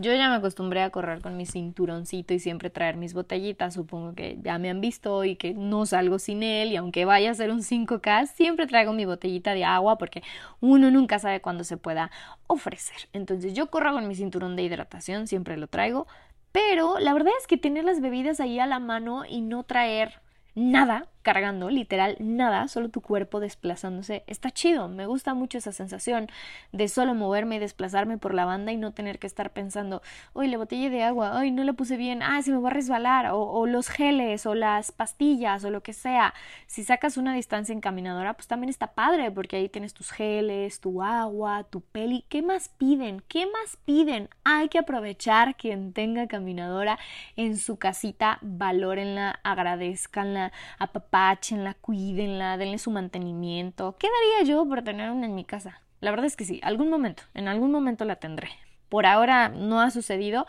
Yo 0.02 0.14
ya 0.14 0.30
me 0.30 0.36
acostumbré 0.36 0.82
a 0.82 0.90
correr 0.90 1.22
con 1.22 1.36
mi 1.36 1.46
cinturoncito 1.46 2.34
y 2.34 2.40
siempre 2.40 2.70
traer 2.70 2.96
mis 2.98 3.14
botellitas. 3.14 3.74
Supongo 3.74 4.14
que 4.14 4.38
ya 4.42 4.58
me 4.58 4.70
han 4.70 4.82
visto 4.82 5.24
y 5.24 5.36
que 5.36 5.54
no 5.54 5.86
salgo 5.86 6.20
sin 6.20 6.44
él. 6.44 6.72
Y 6.72 6.76
aunque 6.76 7.06
vaya 7.06 7.32
a 7.32 7.34
ser 7.34 7.52
un 7.52 7.62
5K, 7.62 8.28
siempre 8.28 8.68
traigo 8.68 8.94
mi 8.94 9.06
botellita 9.06 9.54
de 9.54 9.66
agua 9.66 9.98
porque 9.98 10.24
uno 10.62 10.90
nunca 10.92 11.20
sabe 11.20 11.42
cuándo 11.42 11.64
se 11.64 11.78
pueda 11.78 12.12
ofrecer. 12.48 13.10
Entonces 13.14 13.54
yo 13.54 13.70
corro 13.70 13.94
con 13.94 14.08
mi 14.08 14.16
cinturón 14.16 14.56
de 14.56 14.64
hidratación, 14.64 15.28
siempre 15.28 15.58
lo 15.58 15.68
traigo. 15.68 16.08
Pero 16.52 16.98
la 17.00 17.14
verdad 17.14 17.34
es 17.40 17.48
que 17.48 17.58
tener 17.58 17.84
las 17.84 18.02
bebidas 18.02 18.40
ahí 18.40 18.60
a 18.60 18.66
la 18.66 18.80
mano 18.80 19.24
y 19.26 19.42
no 19.42 19.64
traer 19.64 20.22
nada 20.56 21.08
cargando, 21.22 21.70
literal, 21.70 22.16
nada, 22.20 22.68
solo 22.68 22.90
tu 22.90 23.02
cuerpo 23.02 23.40
desplazándose. 23.40 24.24
Está 24.28 24.52
chido, 24.52 24.88
me 24.88 25.06
gusta 25.06 25.34
mucho 25.34 25.58
esa 25.58 25.72
sensación 25.72 26.28
de 26.72 26.88
solo 26.88 27.14
moverme 27.14 27.58
y 27.58 27.60
desplazarme 27.60 28.18
por 28.18 28.34
la 28.34 28.46
banda 28.46 28.72
y 28.72 28.78
no 28.78 28.94
tener 28.94 29.20
que 29.20 29.28
estar 29.28 29.52
pensando, 29.52 30.02
uy, 30.34 30.48
la 30.48 30.58
botella 30.58 30.90
de 30.90 31.04
agua, 31.04 31.38
ay, 31.38 31.52
no 31.52 31.64
la 31.64 31.74
puse 31.74 31.98
bien, 31.98 32.24
ah, 32.24 32.42
se 32.42 32.52
me 32.52 32.60
va 32.60 32.70
a 32.70 32.74
resbalar, 32.74 33.30
o, 33.32 33.66
los 33.66 33.90
geles, 33.90 34.46
o 34.46 34.56
las 34.56 34.92
pastillas, 34.92 35.64
o 35.64 35.72
lo 35.72 35.84
que 35.84 35.94
sea. 35.94 36.34
Si 36.68 36.84
sacas 36.84 37.18
una 37.18 37.34
distancia 37.34 37.74
encaminadora, 37.74 38.34
pues 38.34 38.48
también 38.48 38.70
está 38.70 38.94
padre, 38.94 39.32
porque 39.32 39.58
ahí 39.58 39.70
tienes 39.70 39.94
tus 39.94 40.12
geles, 40.12 40.80
tu 40.80 41.04
agua, 41.04 41.66
tu 41.66 41.82
peli. 41.82 42.26
¿Qué 42.30 42.42
más 42.42 42.70
piden? 42.70 43.22
¿Qué 43.28 43.46
más 43.46 43.78
piden? 43.86 44.30
Hay 44.44 44.70
que 44.70 44.80
aprovechar 44.80 45.56
quien 45.56 45.94
tenga 45.94 46.28
caminadora 46.28 46.98
en 47.36 47.58
su 47.58 47.78
casita, 47.78 48.40
valórenla, 48.42 49.40
agradezcanla, 49.44 50.52
a 50.78 50.88
apapáchenla, 51.10 51.74
cuídenla, 51.76 52.58
denle 52.58 52.78
su 52.78 52.92
mantenimiento. 52.92 53.96
¿Qué 53.98 54.08
daría 54.08 54.54
yo 54.54 54.68
por 54.68 54.84
tener 54.84 55.12
una 55.12 55.26
en 55.26 55.36
mi 55.36 55.44
casa? 55.44 55.82
La 56.02 56.12
verdad 56.12 56.28
es 56.28 56.36
que 56.36 56.46
sí, 56.46 56.60
algún 56.64 56.90
momento, 56.90 57.24
en 57.34 57.48
algún 57.48 57.72
momento 57.72 58.06
la 58.06 58.18
tendré. 58.18 58.50
Por 58.90 59.06
ahora 59.06 59.50
no 59.50 59.82
ha 59.82 59.92
sucedido, 59.92 60.48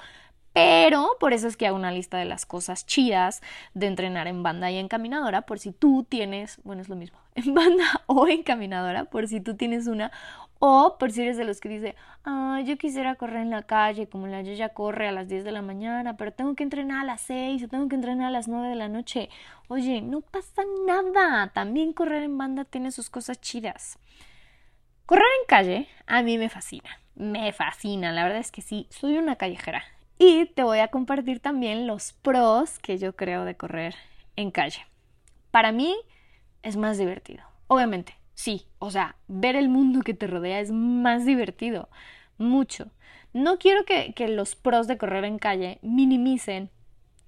pero 0.53 1.17
por 1.19 1.33
eso 1.33 1.49
es 1.49 1.57
que 1.57 1.67
hago 1.67 1.77
una 1.77 1.93
lista 1.93 2.19
de 2.19 2.25
las 2.25 2.47
cosas 2.47 2.87
chidas 2.87 3.41
de 3.75 3.87
entrenar 3.87 4.27
en 4.27 4.43
banda 4.43 4.71
y 4.71 4.77
en 4.77 4.89
caminadora, 4.89 5.43
por 5.43 5.59
si 5.59 5.73
tú 5.73 6.07
tienes, 6.09 6.61
bueno, 6.63 6.83
es 6.83 6.89
lo 6.89 6.97
mismo, 6.97 7.19
en 7.35 7.55
banda 7.55 7.85
o 8.07 8.29
en 8.29 8.43
caminadora, 8.43 9.05
por 9.07 9.29
si 9.29 9.41
tú 9.41 9.57
tienes 9.57 9.87
una, 9.87 10.13
o 10.61 10.99
por 10.99 11.11
si 11.11 11.23
eres 11.23 11.39
de 11.39 11.45
los 11.45 11.59
que 11.59 11.71
dice, 11.71 11.97
ah, 12.25 12.61
yo 12.65 12.77
quisiera 12.77 13.17
correr 13.17 13.41
en 13.41 13.51
la 13.51 13.63
calle, 13.63 14.09
como 14.09 14.27
la 14.27 14.43
ya 14.43 14.69
corre 14.69 15.09
a 15.09 15.13
las 15.13 15.27
10 15.27 15.43
de 15.43 15.53
la 15.53 15.63
mañana, 15.63 16.17
pero 16.17 16.33
tengo 16.33 16.55
que 16.55 16.63
entrenar 16.63 17.01
a 17.01 17.05
las 17.05 17.23
6 17.23 17.65
o 17.65 17.69
tengo 17.69 17.89
que 17.89 17.97
entrenar 17.97 18.29
a 18.29 18.31
las 18.31 18.47
9 18.47 18.69
de 18.69 18.77
la 18.77 18.89
noche. 18.89 19.31
Oye, 19.69 20.03
no 20.03 20.21
pasa 20.21 20.63
nada, 20.87 21.51
también 21.55 21.95
correr 21.95 22.23
en 22.23 22.37
banda 22.37 22.65
tiene 22.65 22.93
sus 22.93 23.11
cosas 23.11 23.41
chidas 23.41 23.99
Correr 25.07 25.25
en 25.41 25.47
calle 25.49 25.89
a 26.07 26.23
mí 26.23 26.39
me 26.39 26.49
fascina, 26.49 27.01
me 27.17 27.53
fascina, 27.53 28.13
la 28.13 28.23
verdad 28.23 28.39
es 28.39 28.53
que 28.53 28.63
sí, 28.63 28.87
soy 28.91 29.19
una 29.19 29.35
callejera. 29.35 29.83
Y 30.19 30.47
te 30.47 30.63
voy 30.63 30.79
a 30.79 30.87
compartir 30.87 31.41
también 31.41 31.87
los 31.89 32.13
pros 32.13 32.79
que 32.79 32.97
yo 32.97 33.17
creo 33.17 33.45
de 33.45 33.57
correr 33.57 33.97
en 34.37 34.53
calle. 34.53 34.87
Para 35.51 35.73
mí 35.73 35.97
es 36.63 36.77
más 36.77 36.97
divertido. 36.97 37.43
Obviamente, 37.67 38.20
sí, 38.41 38.67
o 38.79 38.91
sea, 38.91 39.17
ver 39.29 39.55
el 39.55 39.69
mundo 39.69 40.01
que 40.01 40.15
te 40.15 40.27
rodea 40.27 40.61
es 40.61 40.73
más 40.73 41.27
divertido, 41.27 41.91
mucho. 42.39 42.91
No 43.35 43.59
quiero 43.59 43.85
que, 43.85 44.15
los 44.29 44.57
pros 44.57 44.87
de 44.87 44.97
correr 44.97 45.25
en 45.27 45.39
calle 45.39 45.79
minimicen 45.83 46.71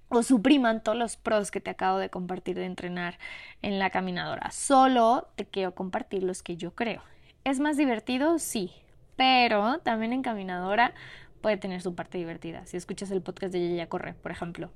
o 0.09 0.22
supriman 0.22 0.83
todos 0.83 0.96
los 0.96 1.16
pros 1.16 1.51
que 1.51 1.61
te 1.61 1.68
acabo 1.68 1.98
de 1.98 2.09
compartir 2.09 2.57
de 2.57 2.64
entrenar 2.64 3.18
en 3.61 3.79
la 3.79 3.90
caminadora. 3.90 4.51
Solo 4.53 5.29
te 5.37 5.44
quiero 5.44 5.75
compartir 5.75 6.22
los 6.22 6.42
que 6.42 6.57
yo 6.57 6.75
creo. 6.75 7.03
¿Es 7.44 7.61
más 7.61 7.77
divertido? 7.77 8.38
Sí, 8.38 8.72
pero 9.16 9.81
también 9.81 10.14
en 10.14 10.22
caminadora 10.22 10.94
puede 11.42 11.59
tener 11.59 11.83
su 11.83 11.94
parte 11.94 12.16
divertida. 12.16 12.64
Si 12.64 12.79
escuchas 12.79 13.11
el 13.11 13.20
podcast 13.20 13.53
de 13.53 13.68
Yaya 13.68 13.88
Corre, 13.88 14.14
por 14.14 14.33
ejemplo. 14.33 14.70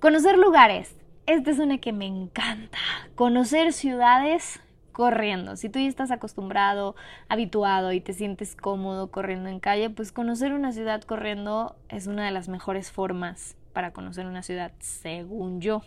Conocer 0.00 0.38
lugares. 0.38 0.96
Esta 1.26 1.50
es 1.50 1.58
una 1.58 1.76
que 1.76 1.92
me 1.92 2.06
encanta. 2.06 2.78
Conocer 3.14 3.74
ciudades 3.74 4.60
corriendo. 4.98 5.54
Si 5.54 5.68
tú 5.68 5.78
ya 5.78 5.86
estás 5.86 6.10
acostumbrado, 6.10 6.96
habituado 7.28 7.92
y 7.92 8.00
te 8.00 8.12
sientes 8.12 8.56
cómodo 8.56 9.12
corriendo 9.12 9.48
en 9.48 9.60
calle, 9.60 9.90
pues 9.90 10.10
conocer 10.10 10.52
una 10.52 10.72
ciudad 10.72 11.02
corriendo 11.02 11.76
es 11.88 12.08
una 12.08 12.24
de 12.24 12.32
las 12.32 12.48
mejores 12.48 12.90
formas 12.90 13.56
para 13.72 13.92
conocer 13.92 14.26
una 14.26 14.42
ciudad, 14.42 14.72
según 14.80 15.60
yo. 15.60 15.82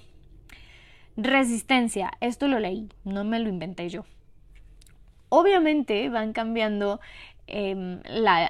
Resistencia. 1.18 2.14
Esto 2.22 2.48
lo 2.48 2.58
leí, 2.60 2.88
no 3.04 3.26
me 3.26 3.40
lo 3.40 3.50
inventé 3.50 3.90
yo. 3.90 4.06
Obviamente 5.28 6.08
van 6.08 6.32
cambiando 6.32 7.02
em, 7.48 8.00
la, 8.06 8.50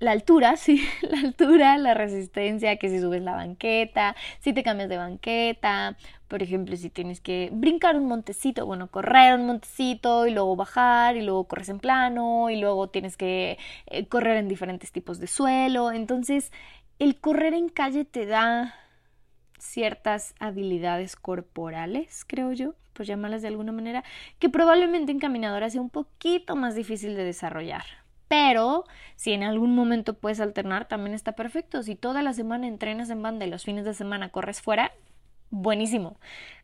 la 0.00 0.12
altura, 0.12 0.56
sí, 0.56 0.82
la 1.02 1.20
altura, 1.20 1.78
la 1.78 1.94
resistencia, 1.94 2.76
que 2.76 2.88
si 2.88 3.00
subes 3.00 3.22
la 3.22 3.34
banqueta, 3.36 4.16
si 4.40 4.52
te 4.52 4.62
cambias 4.62 4.88
de 4.88 4.96
banqueta, 4.96 5.96
por 6.26 6.42
ejemplo, 6.42 6.76
si 6.76 6.90
tienes 6.90 7.20
que 7.20 7.50
brincar 7.52 7.96
un 7.96 8.06
montecito, 8.06 8.66
bueno, 8.66 8.88
correr 8.90 9.34
un 9.34 9.46
montecito 9.46 10.26
y 10.26 10.32
luego 10.32 10.56
bajar 10.56 11.16
y 11.16 11.22
luego 11.22 11.44
corres 11.44 11.68
en 11.68 11.78
plano 11.80 12.50
y 12.50 12.56
luego 12.60 12.88
tienes 12.88 13.16
que 13.16 13.58
eh, 13.86 14.06
correr 14.06 14.36
en 14.38 14.48
diferentes 14.48 14.92
tipos 14.92 15.18
de 15.20 15.26
suelo. 15.26 15.92
Entonces, 15.92 16.52
el 16.98 17.20
correr 17.20 17.54
en 17.54 17.68
calle 17.68 18.04
te 18.04 18.26
da 18.26 18.74
ciertas 19.58 20.34
habilidades 20.38 21.16
corporales, 21.16 22.24
creo 22.26 22.52
yo, 22.52 22.74
por 22.92 23.06
llamarlas 23.06 23.42
de 23.42 23.48
alguna 23.48 23.72
manera, 23.72 24.04
que 24.38 24.48
probablemente 24.48 25.12
en 25.12 25.18
caminadora 25.18 25.70
sea 25.70 25.80
un 25.80 25.90
poquito 25.90 26.56
más 26.56 26.74
difícil 26.74 27.16
de 27.16 27.24
desarrollar. 27.24 27.84
Pero 28.30 28.84
si 29.16 29.32
en 29.32 29.42
algún 29.42 29.74
momento 29.74 30.14
puedes 30.14 30.38
alternar, 30.38 30.86
también 30.86 31.14
está 31.14 31.32
perfecto. 31.32 31.82
Si 31.82 31.96
toda 31.96 32.22
la 32.22 32.32
semana 32.32 32.68
entrenas 32.68 33.10
en 33.10 33.22
banda 33.22 33.44
y 33.44 33.50
los 33.50 33.64
fines 33.64 33.84
de 33.84 33.92
semana 33.92 34.28
corres 34.28 34.62
fuera, 34.62 34.92
buenísimo. 35.50 36.16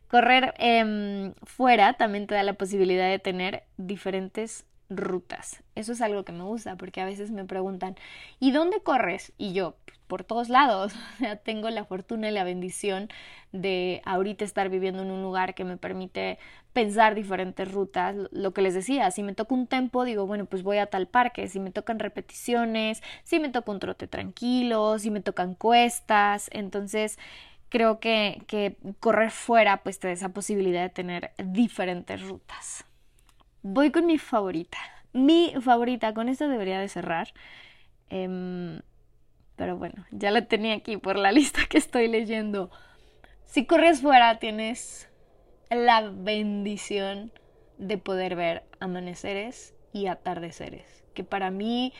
Correr 0.07 0.53
em, 0.59 1.33
fuera 1.43 1.95
también 1.95 2.25
te 2.25 2.35
da 2.35 2.43
la 2.43 2.53
posibilidad 2.53 3.09
de 3.09 3.19
tener 3.19 3.63
diferentes 3.75 4.65
rutas. 4.89 5.61
Eso 5.75 5.91
es 5.91 6.01
algo 6.01 6.23
que 6.23 6.31
me 6.31 6.45
gusta 6.45 6.77
porque 6.77 7.01
a 7.01 7.05
veces 7.05 7.31
me 7.31 7.43
preguntan, 7.43 7.97
¿y 8.39 8.51
dónde 8.51 8.79
corres? 8.81 9.33
Y 9.37 9.51
yo, 9.51 9.75
por 10.07 10.23
todos 10.23 10.49
lados. 10.49 10.93
tengo 11.43 11.69
la 11.69 11.85
fortuna 11.85 12.29
y 12.29 12.31
la 12.31 12.43
bendición 12.43 13.09
de 13.51 14.01
ahorita 14.05 14.43
estar 14.45 14.69
viviendo 14.69 15.03
en 15.03 15.11
un 15.11 15.21
lugar 15.21 15.53
que 15.53 15.63
me 15.63 15.77
permite 15.77 16.39
pensar 16.73 17.15
diferentes 17.15 17.71
rutas. 17.71 18.15
Lo 18.31 18.53
que 18.53 18.61
les 18.61 18.73
decía, 18.73 19.09
si 19.11 19.23
me 19.23 19.33
toca 19.33 19.53
un 19.53 19.67
tempo, 19.67 20.03
digo, 20.03 20.25
bueno, 20.27 20.45
pues 20.45 20.63
voy 20.63 20.77
a 20.77 20.87
tal 20.87 21.07
parque. 21.07 21.47
Si 21.47 21.59
me 21.59 21.71
tocan 21.71 21.99
repeticiones, 21.99 23.01
si 23.23 23.39
me 23.39 23.49
toca 23.49 23.71
un 23.71 23.79
trote 23.79 24.07
tranquilo, 24.07 24.99
si 24.99 25.11
me 25.11 25.21
tocan 25.21 25.55
cuestas. 25.55 26.49
Entonces, 26.53 27.17
creo 27.69 27.99
que, 27.99 28.77
correr 28.99 29.31
fuera, 29.31 29.77
pues 29.83 29.99
te 29.99 30.07
da 30.07 30.13
esa 30.13 30.29
posibilidad 30.29 30.81
de 30.81 30.89
tener 30.89 31.31
diferentes 31.37 32.21
rutas. 32.21 32.85
Voy 33.63 33.91
con 33.91 34.05
mi 34.05 34.17
favorita. 34.17 34.77
Mi 35.13 35.53
favorita, 35.61 36.13
con 36.13 36.29
esto 36.29 36.47
debería 36.47 36.79
de 36.79 36.89
cerrar. 36.89 37.33
Em, 38.09 38.79
pero 39.57 39.75
bueno, 39.75 40.05
ya 40.11 40.31
la 40.31 40.45
tenía 40.45 40.75
aquí 40.75 40.95
por 40.95 41.17
la 41.17 41.33
lista 41.33 41.61
que 41.69 41.77
estoy 41.77 42.07
leyendo. 42.07 42.71
Si 43.43 43.65
corres 43.65 44.01
fuera, 44.01 44.39
tienes 44.39 45.09
la 45.69 46.09
bendición 46.09 47.33
de 47.77 47.97
poder 47.97 48.35
ver 48.35 48.63
amaneceres 48.79 49.75
y 49.91 50.07
atardeceres, 50.07 51.03
que 51.13 51.23
para 51.23 51.51
mí 51.51 51.93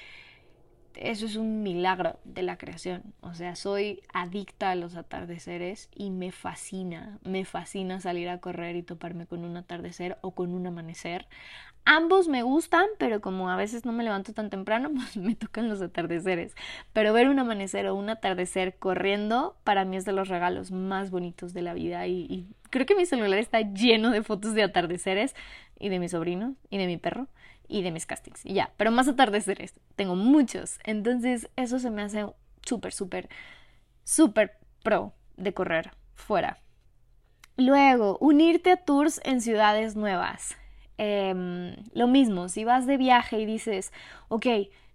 eso 1.00 1.26
es 1.26 1.36
un 1.36 1.64
milagro 1.64 2.20
de 2.24 2.42
la 2.42 2.58
creación. 2.58 3.14
O 3.22 3.34
sea, 3.34 3.56
soy 3.56 4.02
adicta 4.14 4.72
a 4.72 4.76
los 4.76 4.96
atardeceres 4.96 5.90
y 5.96 6.10
me 6.10 6.32
fascina, 6.32 7.20
me 7.24 7.46
fascina 7.46 8.00
salir 8.00 8.30
a 8.30 8.40
correr 8.40 8.76
y 8.76 8.84
toparme 8.84 9.26
con 9.28 9.44
un 9.44 9.58
atardecer 9.58 10.18
o 10.22 10.32
con 10.32 10.54
un 10.54 10.68
amanecer. 10.68 11.28
Ambos 11.86 12.28
me 12.28 12.44
gustan, 12.44 12.86
pero 12.98 13.22
como 13.22 13.50
a 13.50 13.56
veces 13.56 13.86
no 13.86 13.94
me 13.94 14.04
levanto 14.04 14.34
tan 14.34 14.50
temprano, 14.50 14.92
pues 14.94 15.16
me 15.16 15.36
tocan 15.36 15.70
los 15.70 15.82
atardeceres. 15.82 16.54
Pero 16.92 17.14
ver 17.14 17.30
un 17.30 17.40
amanecer 17.40 17.88
o 17.88 17.96
un 17.96 18.10
atardecer 18.10 18.76
corriendo, 18.78 19.56
para 19.64 19.86
mí 19.86 19.96
es 19.96 20.04
de 20.04 20.12
los 20.12 20.28
regalos 20.28 20.72
más 20.72 21.12
bonitos 21.12 21.54
de 21.54 21.62
la 21.62 21.74
vida. 21.74 22.06
Y, 22.08 22.48
creo 22.70 22.86
que 22.86 22.96
mi 22.96 23.06
celular 23.06 23.40
está 23.40 23.62
lleno 23.62 24.12
de 24.12 24.22
fotos 24.22 24.54
de 24.54 24.64
atardeceres 24.64 25.34
y 25.80 25.90
de 25.90 26.00
mi 26.00 26.10
sobrino 26.10 26.56
y 26.70 26.78
de 26.78 26.88
mi 26.88 26.98
perro 26.98 27.28
y 27.68 27.82
de 27.82 27.92
mis 27.92 28.06
castings. 28.06 28.46
Y 28.46 28.54
ya, 28.54 28.72
pero 28.78 28.92
más 28.92 29.08
atardeceres. 29.08 29.74
Tengo 29.96 30.16
muchos. 30.16 30.80
Entonces 30.84 31.50
eso 31.56 31.80
se 31.80 31.90
me 31.90 32.02
hace 32.02 32.26
súper, 32.62 32.94
súper, 32.94 33.30
súper 34.04 34.58
pro 34.84 35.14
de 35.36 35.54
correr 35.54 35.92
fuera. 36.14 36.60
Luego, 37.58 38.18
unirte 38.20 38.72
a 38.72 38.78
tours 38.78 39.20
en 39.24 39.42
ciudades 39.42 39.96
nuevas. 39.96 40.56
Em, 40.98 41.76
lo 41.94 42.08
mismo, 42.08 42.50
si 42.50 42.64
vas 42.64 42.88
de 42.88 42.98
viaje 42.98 43.40
y 43.40 43.46
dices, 43.46 43.92
ok, 44.30 44.46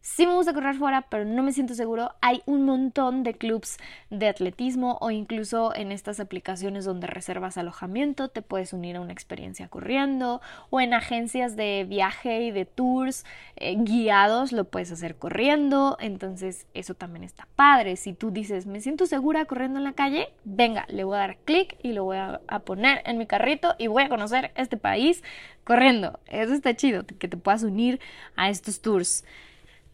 sí 0.02 0.26
me 0.26 0.34
gusta 0.34 0.52
correr 0.52 0.74
fuera, 0.74 1.02
pero 1.02 1.24
no 1.24 1.42
me 1.42 1.52
siento 1.52 1.74
seguro. 1.74 2.12
Hay 2.20 2.42
un 2.44 2.64
montón 2.64 3.22
de 3.22 3.34
clubs 3.34 3.78
de 4.10 4.28
atletismo 4.28 4.98
o 5.00 5.10
incluso 5.10 5.74
en 5.74 5.92
estas 5.92 6.20
aplicaciones 6.20 6.84
donde 6.84 7.06
reservas 7.06 7.56
alojamiento 7.56 8.28
te 8.28 8.42
puedes 8.42 8.72
unir 8.72 8.96
a 8.96 9.00
una 9.00 9.12
experiencia 9.12 9.68
corriendo 9.68 10.42
o 10.70 10.80
en 10.80 10.92
agencias 10.92 11.56
de 11.56 11.86
viaje 11.88 12.42
y 12.42 12.50
de 12.50 12.64
tours 12.66 13.24
eh, 13.56 13.76
guiados 13.78 14.52
lo 14.52 14.64
puedes 14.64 14.90
hacer 14.90 15.16
corriendo. 15.16 15.96
Entonces 16.00 16.66
eso 16.74 16.94
también 16.94 17.22
está 17.22 17.46
padre. 17.54 17.96
Si 17.96 18.12
tú 18.12 18.32
dices 18.32 18.66
me 18.66 18.80
siento 18.80 19.06
segura 19.06 19.44
corriendo 19.44 19.78
en 19.78 19.84
la 19.84 19.92
calle, 19.92 20.28
venga, 20.44 20.84
le 20.88 21.04
voy 21.04 21.16
a 21.16 21.20
dar 21.20 21.36
clic 21.38 21.78
y 21.82 21.92
lo 21.92 22.04
voy 22.04 22.16
a, 22.16 22.40
a 22.48 22.58
poner 22.58 23.02
en 23.06 23.18
mi 23.18 23.26
carrito 23.26 23.76
y 23.78 23.86
voy 23.86 24.02
a 24.02 24.08
conocer 24.08 24.50
este 24.56 24.76
país 24.76 25.22
corriendo. 25.62 26.18
Eso 26.26 26.54
está 26.54 26.74
chido, 26.74 27.06
que 27.06 27.28
te 27.28 27.36
puedas 27.36 27.62
unir 27.62 28.00
a 28.34 28.50
estos 28.50 28.80
tours. 28.80 29.24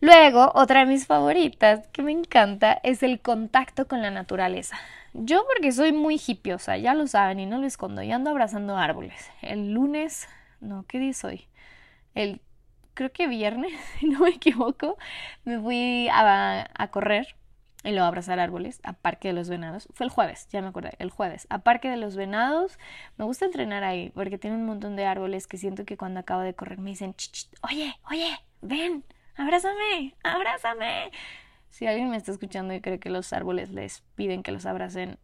Luego, 0.01 0.53
otra 0.55 0.81
de 0.81 0.87
mis 0.87 1.07
favoritas 1.07 1.87
que 1.89 2.03
me 2.03 2.13
encanta 2.13 2.79
es 2.85 3.03
el 3.03 3.21
contacto 3.21 3.89
con 3.89 4.01
la 4.01 4.11
naturaleza. 4.11 4.77
Yo 5.13 5.45
porque 5.53 5.73
soy 5.73 5.93
muy 5.93 6.21
hipiosa, 6.25 6.77
ya 6.77 6.95
lo 6.95 7.09
saben 7.09 7.41
y 7.41 7.47
no 7.47 7.59
lo 7.59 7.67
escondo, 7.67 8.03
y 8.03 8.13
ando 8.13 8.31
abrazando 8.31 8.77
árboles. 8.77 9.29
El 9.43 9.73
lunes, 9.73 10.29
no, 10.61 10.85
¿qué 10.87 11.01
día 11.01 11.13
soy? 11.15 11.49
El, 12.15 12.41
creo 12.95 13.11
que 13.13 13.27
viernes, 13.27 13.73
si 13.99 14.07
no 14.07 14.21
me 14.21 14.31
equivoco, 14.31 14.99
me 15.45 15.59
fui 15.61 16.09
a, 16.13 16.69
a 16.73 16.91
correr 16.93 17.35
y 17.83 17.91
luego 17.91 18.07
abrazar 18.07 18.39
árboles 18.39 18.81
a 18.85 18.93
Parque 18.93 19.29
de 19.29 19.35
los 19.35 19.49
Venados. 19.49 19.89
Fue 19.95 20.07
el 20.07 20.11
jueves, 20.11 20.47
ya 20.51 20.63
me 20.63 20.69
acordé, 20.69 20.93
el 20.99 21.11
jueves. 21.11 21.47
A 21.51 21.59
Parque 21.61 21.89
de 21.89 21.97
los 21.97 22.15
Venados. 22.15 22.79
Me 23.17 23.25
gusta 23.25 23.47
entrenar 23.47 23.83
ahí 23.83 24.11
porque 24.11 24.39
tiene 24.39 24.57
un 24.57 24.67
montón 24.67 24.95
de 24.95 25.07
árboles 25.07 25.49
que 25.49 25.59
siento 25.59 25.85
que 25.85 25.97
cuando 25.97 26.21
acabo 26.21 26.43
de 26.43 26.55
correr 26.55 26.79
me 26.79 26.91
dicen, 26.91 27.15
oye, 27.63 27.95
oye, 28.11 28.39
ven, 28.61 29.05
abrázame, 29.39 30.15
abrázame. 30.23 31.11
Si 31.71 31.87
alguien 31.87 32.11
me 32.11 32.17
está 32.17 32.33
escuchando 32.33 32.75
y 32.75 32.81
cree 32.81 32.99
que 32.99 33.11
los 33.11 33.33
árboles 33.33 33.71
les 33.71 34.03
piden 34.15 34.43
que 34.43 34.53
los 34.53 34.67
abracen, 34.67 35.19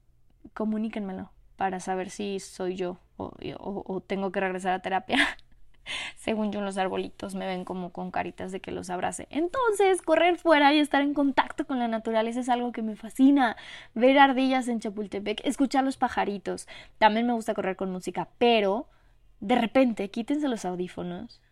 comuníquenmelo 0.54 1.30
para 1.56 1.80
saber 1.80 2.10
si 2.10 2.40
soy 2.40 2.76
yo 2.76 2.98
o, 3.16 4.00
tengo 4.06 4.32
que 4.32 4.40
regresar 4.40 4.72
a 4.72 4.80
terapia. 4.80 5.18
Según 6.16 6.50
yo, 6.50 6.60
los 6.60 6.78
arbolitos 6.78 7.34
me 7.34 7.46
ven 7.46 7.64
como 7.64 7.92
con 7.92 8.10
caritas 8.10 8.50
de 8.52 8.60
que 8.60 8.72
los 8.72 8.88
abrace. 8.88 9.26
Entonces, 9.30 10.00
correr 10.00 10.38
fuera 10.38 10.72
y 10.72 10.78
estar 10.78 11.02
en 11.02 11.12
contacto 11.12 11.66
con 11.66 11.78
la 11.78 11.88
naturaleza 11.88 12.40
es 12.40 12.48
algo 12.48 12.72
que 12.72 12.82
me 12.82 12.96
fascina. 12.96 13.56
Ver 13.94 14.18
ardillas 14.18 14.68
en 14.68 14.80
Chapultepec, 14.80 15.42
escuchar 15.44 15.84
los 15.84 15.96
pajaritos. 15.96 16.66
También 16.98 17.26
me 17.26 17.34
gusta 17.34 17.54
correr 17.54 17.76
con 17.76 17.92
música, 17.92 18.28
pero 18.38 18.88
de 19.40 19.56
repente 19.56 20.10
quítense 20.10 20.48
los 20.48 20.64
audífonos 20.64 21.42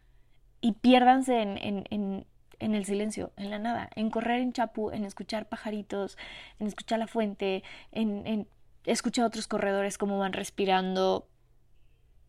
y 0.62 0.72
piérdanse 0.72 1.42
en, 1.42 1.58
en 1.90 2.26
el 2.74 2.84
silencio, 2.84 3.32
en 3.36 3.50
la 3.50 3.58
nada, 3.58 3.90
en 3.96 4.10
correr 4.10 4.40
en 4.40 4.52
Chapu, 4.52 4.90
en 4.90 5.04
escuchar 5.04 5.48
pajaritos, 5.48 6.16
en 6.58 6.66
escuchar 6.68 6.98
la 6.98 7.06
fuente, 7.06 7.62
en, 7.90 8.46
escuchar 8.84 9.24
a 9.24 9.28
otros 9.28 9.48
corredores 9.48 9.98
cómo 9.98 10.18
van 10.18 10.32
respirando. 10.32 11.26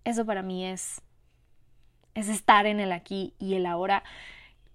Eso 0.04 0.26
para 0.26 0.41
mí 0.41 0.65
es 0.65 1.02
es 2.15 2.30
estar 2.30 2.65
en 2.65 2.80
el 2.80 2.91
aquí 2.91 3.34
y 3.39 3.56
el 3.56 3.65
ahora, 3.65 4.04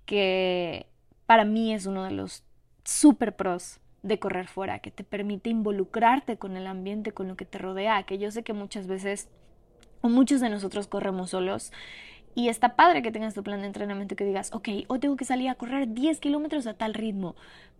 que 0.07 0.87
para 1.27 1.45
mí 1.45 1.73
es 1.73 1.87
uno 1.87 2.05
de 2.05 2.11
los 2.11 2.43
super 2.85 3.37
pros 3.37 3.81
de 4.03 4.19
correr 4.19 4.49
fuera, 4.49 4.79
que 4.79 4.91
te 4.91 5.05
permite 5.05 5.51
involucrarte 5.51 6.37
con 6.37 6.57
el 6.57 6.67
ambiente, 6.67 7.13
con 7.13 7.29
lo 7.29 7.37
que 7.37 7.45
te 7.45 7.59
rodea, 7.59 8.03
que 8.05 8.19
yo 8.19 8.31
sé 8.31 8.43
que 8.43 8.53
muchas 8.53 8.87
veces, 8.87 9.29
o 10.01 10.09
muchos 10.09 10.41
de 10.41 10.49
nosotros 10.49 10.87
corremos 10.87 11.31
solos, 11.31 11.73
y 12.39 12.49
está 12.49 12.77
padre 12.77 13.03
que 13.03 13.11
tengas 13.11 13.35
tu 13.35 13.43
plan 13.43 13.63
de 13.63 13.67
entrenamiento 13.67 14.15
que 14.15 14.25
digas, 14.25 14.55
ok, 14.55 14.69
hoy 14.87 15.01
tengo 15.01 15.17
que 15.17 15.25
salir 15.25 15.49
a 15.49 15.57
correr 15.57 15.93
10 15.93 16.21
kilómetros 16.21 16.69
a 16.69 16.75
tal 16.75 16.95
ritmo, 16.95 17.35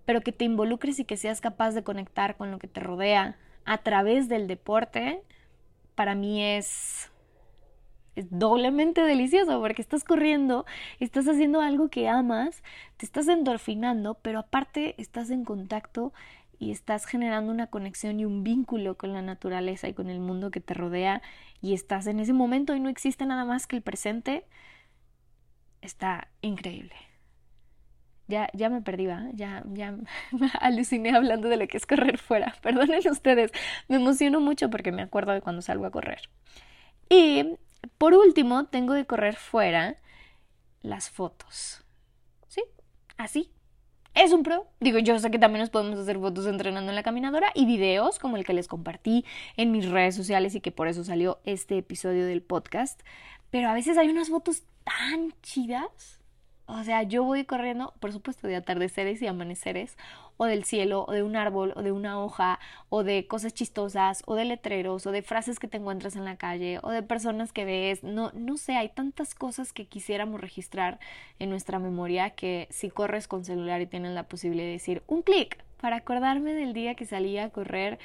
pero 0.05 0.21
que 0.21 0.33
te 0.33 0.45
involucres 0.45 0.99
y 0.99 1.05
que 1.05 1.17
seas 1.17 1.41
capaz 1.41 1.75
de 1.75 1.85
conectar 1.85 2.37
con 2.37 2.51
lo 2.51 2.59
que 2.59 2.67
te 2.67 2.81
rodea 2.81 3.37
a 3.65 3.79
través 3.79 4.29
del 4.29 4.49
deporte, 4.49 5.23
para 5.95 6.17
mí 6.17 6.43
es 6.43 7.09
es 8.17 8.27
doblemente 8.31 9.03
delicioso 9.03 9.61
porque 9.61 9.81
estás 9.81 10.03
corriendo, 10.03 10.67
estás 10.99 11.29
haciendo 11.29 11.61
algo 11.61 11.89
que 11.89 12.09
amas, 12.09 12.65
te 12.97 13.07
estás 13.07 13.29
endorfinando, 13.29 14.15
pero 14.15 14.41
aparte 14.41 14.97
estás 15.01 15.31
en 15.31 15.45
contacto 15.45 16.13
y 16.59 16.71
estás 16.73 17.07
generando 17.07 17.53
una 17.53 17.69
conexión 17.69 18.19
y 18.21 18.25
un 18.25 18.43
vínculo 18.43 18.97
con 18.97 19.13
la 19.13 19.23
naturaleza 19.23 19.89
y 19.89 19.95
con 19.95 20.11
el 20.11 20.21
mundo 20.21 20.51
que 20.51 20.61
te 20.61 20.75
rodea 20.75 21.23
y 21.61 21.75
estás 21.75 22.07
en 22.07 22.21
ese 22.21 22.33
momento 22.33 22.75
y 22.75 22.81
no 22.81 22.89
existe 22.89 23.27
nada 23.27 23.45
más 23.45 23.67
que 23.67 23.77
el 23.77 23.83
presente, 23.83 24.45
está 25.81 26.29
increíble. 26.43 26.95
Ya, 28.27 28.51
ya 28.53 28.69
me 28.69 28.83
perdí, 28.83 29.07
¿va? 29.07 29.25
Ya, 29.33 29.65
ya 29.73 29.93
me 29.93 30.51
aluciné 30.61 31.17
hablando 31.17 31.49
de 31.49 31.57
lo 31.57 31.67
que 31.67 31.79
es 31.79 31.87
correr 31.87 32.19
fuera. 32.19 32.55
Perdonen 32.63 33.01
ustedes, 33.11 33.53
me 33.89 33.97
emociono 33.97 34.41
mucho 34.41 34.69
porque 34.69 34.93
me 34.93 35.03
acuerdo 35.03 35.33
de 35.33 35.41
cuando 35.41 35.63
salgo 35.63 35.87
a 35.87 35.91
correr. 35.91 36.29
Y 37.09 37.57
por 37.97 38.15
último, 38.15 38.67
tengo 38.67 38.95
que 38.95 39.07
correr 39.07 39.37
fuera 39.37 39.97
las 40.83 41.09
fotos. 41.11 41.85
¿Sí? 42.49 42.63
Así. 43.17 43.51
Es 44.19 44.33
un 44.33 44.43
pro. 44.43 44.67
Digo, 44.81 44.99
yo 44.99 45.17
sé 45.21 45.31
que 45.31 45.39
también 45.39 45.61
nos 45.61 45.71
podemos 45.71 45.97
hacer 45.97 46.19
fotos 46.19 46.47
entrenando 46.47 46.91
en 46.91 46.97
la 46.97 47.05
caminadora 47.05 47.53
y 47.55 47.67
videos 47.67 48.19
como 48.19 48.37
el 48.37 48.45
que 48.45 48.53
les 48.53 48.67
compartí 48.67 49.25
en 49.57 49.71
mis 49.71 49.89
redes 49.89 50.17
sociales 50.17 50.57
y 50.57 50.61
que 50.61 50.73
por 50.73 50.89
eso 50.89 51.05
salió 51.05 51.39
este 51.45 51.79
episodio 51.79 52.27
del 52.27 52.43
podcast. 52.43 53.01
Pero 53.53 53.69
a 53.69 53.75
veces 53.75 53.97
hay 53.97 54.09
unas 54.09 54.29
fotos 54.29 54.65
tan 54.83 55.33
chidas 55.43 56.19
o 56.69 56.85
sea, 56.85 57.03
yo 57.03 57.25
voy 57.25 57.47
corriendo, 57.47 57.95
por 57.99 58.13
supuesto, 58.13 58.47
de 58.47 58.55
atardeceres 58.55 59.23
y 59.23 59.27
amaneceres, 59.27 59.97
o 60.39 60.47
del 60.47 60.65
cielo, 60.65 61.05
o 61.07 61.13
de 61.13 61.23
un 61.23 61.37
árbol, 61.37 61.75
o 61.77 61.83
de 61.83 61.93
una 61.93 62.19
hoja, 62.25 62.59
o 62.89 63.05
de 63.05 63.27
cosas 63.27 63.53
chistosas, 63.53 64.23
o 64.25 64.35
de 64.35 64.47
letreros, 64.47 65.07
o 65.07 65.11
de 65.11 65.21
frases 65.21 65.59
que 65.59 65.69
te 65.69 65.77
encuentras 65.77 66.17
en 66.17 66.25
la 66.25 66.37
calle, 66.37 66.79
o 66.83 66.91
de 66.91 67.03
personas 67.03 67.53
que 67.53 67.67
ves. 67.67 68.03
No, 68.03 68.31
no 68.33 68.57
sé, 68.57 68.77
hay 68.77 68.89
tantas 68.89 69.35
cosas 69.35 69.75
que 69.75 69.87
quisiéramos 69.87 70.41
registrar 70.41 70.99
en 71.39 71.51
nuestra 71.51 71.79
memoria 71.79 72.31
que 72.31 72.69
si 72.71 72.89
corres 72.89 73.29
con 73.29 73.45
celular 73.45 73.83
y 73.83 73.87
tienes 73.87 74.13
la 74.13 74.29
posibilidad 74.29 74.67
de 74.67 74.73
decir 74.73 75.03
un 75.07 75.23
clic 75.23 75.63
para 75.81 75.97
acordarme 75.97 76.55
del 76.55 76.73
día 76.73 76.95
que 76.95 77.05
salí 77.05 77.37
a 77.37 77.51
correr 77.51 77.99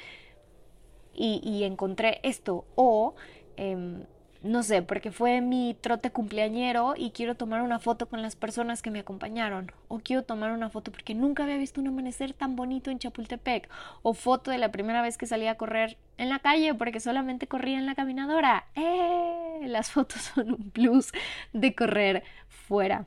y, 1.14 1.40
y 1.44 1.64
encontré 1.64 2.20
esto, 2.24 2.66
o 2.74 3.14
eh, 3.56 4.04
no 4.44 4.62
sé, 4.62 4.82
porque 4.82 5.10
fue 5.10 5.40
mi 5.40 5.74
trote 5.80 6.10
cumpleañero 6.10 6.94
y 6.96 7.12
quiero 7.12 7.34
tomar 7.34 7.62
una 7.62 7.78
foto 7.78 8.10
con 8.10 8.20
las 8.20 8.36
personas 8.36 8.82
que 8.82 8.90
me 8.90 9.00
acompañaron. 9.00 9.72
O 9.88 10.00
quiero 10.00 10.22
tomar 10.22 10.52
una 10.52 10.68
foto 10.68 10.92
porque 10.92 11.14
nunca 11.14 11.44
había 11.44 11.56
visto 11.56 11.80
un 11.80 11.88
amanecer 11.88 12.34
tan 12.34 12.54
bonito 12.54 12.90
en 12.90 12.98
Chapultepec. 12.98 13.70
O 14.02 14.12
foto 14.12 14.50
de 14.50 14.58
la 14.58 14.70
primera 14.70 15.00
vez 15.00 15.16
que 15.16 15.24
salí 15.24 15.46
a 15.46 15.56
correr 15.56 15.96
en 16.18 16.28
la 16.28 16.40
calle 16.40 16.74
porque 16.74 17.00
solamente 17.00 17.46
corría 17.46 17.78
en 17.78 17.86
la 17.86 17.94
caminadora. 17.94 18.66
¡Eh! 18.74 19.60
Las 19.66 19.90
fotos 19.90 20.20
son 20.34 20.52
un 20.52 20.70
plus 20.70 21.10
de 21.54 21.74
correr 21.74 22.22
fuera. 22.48 23.06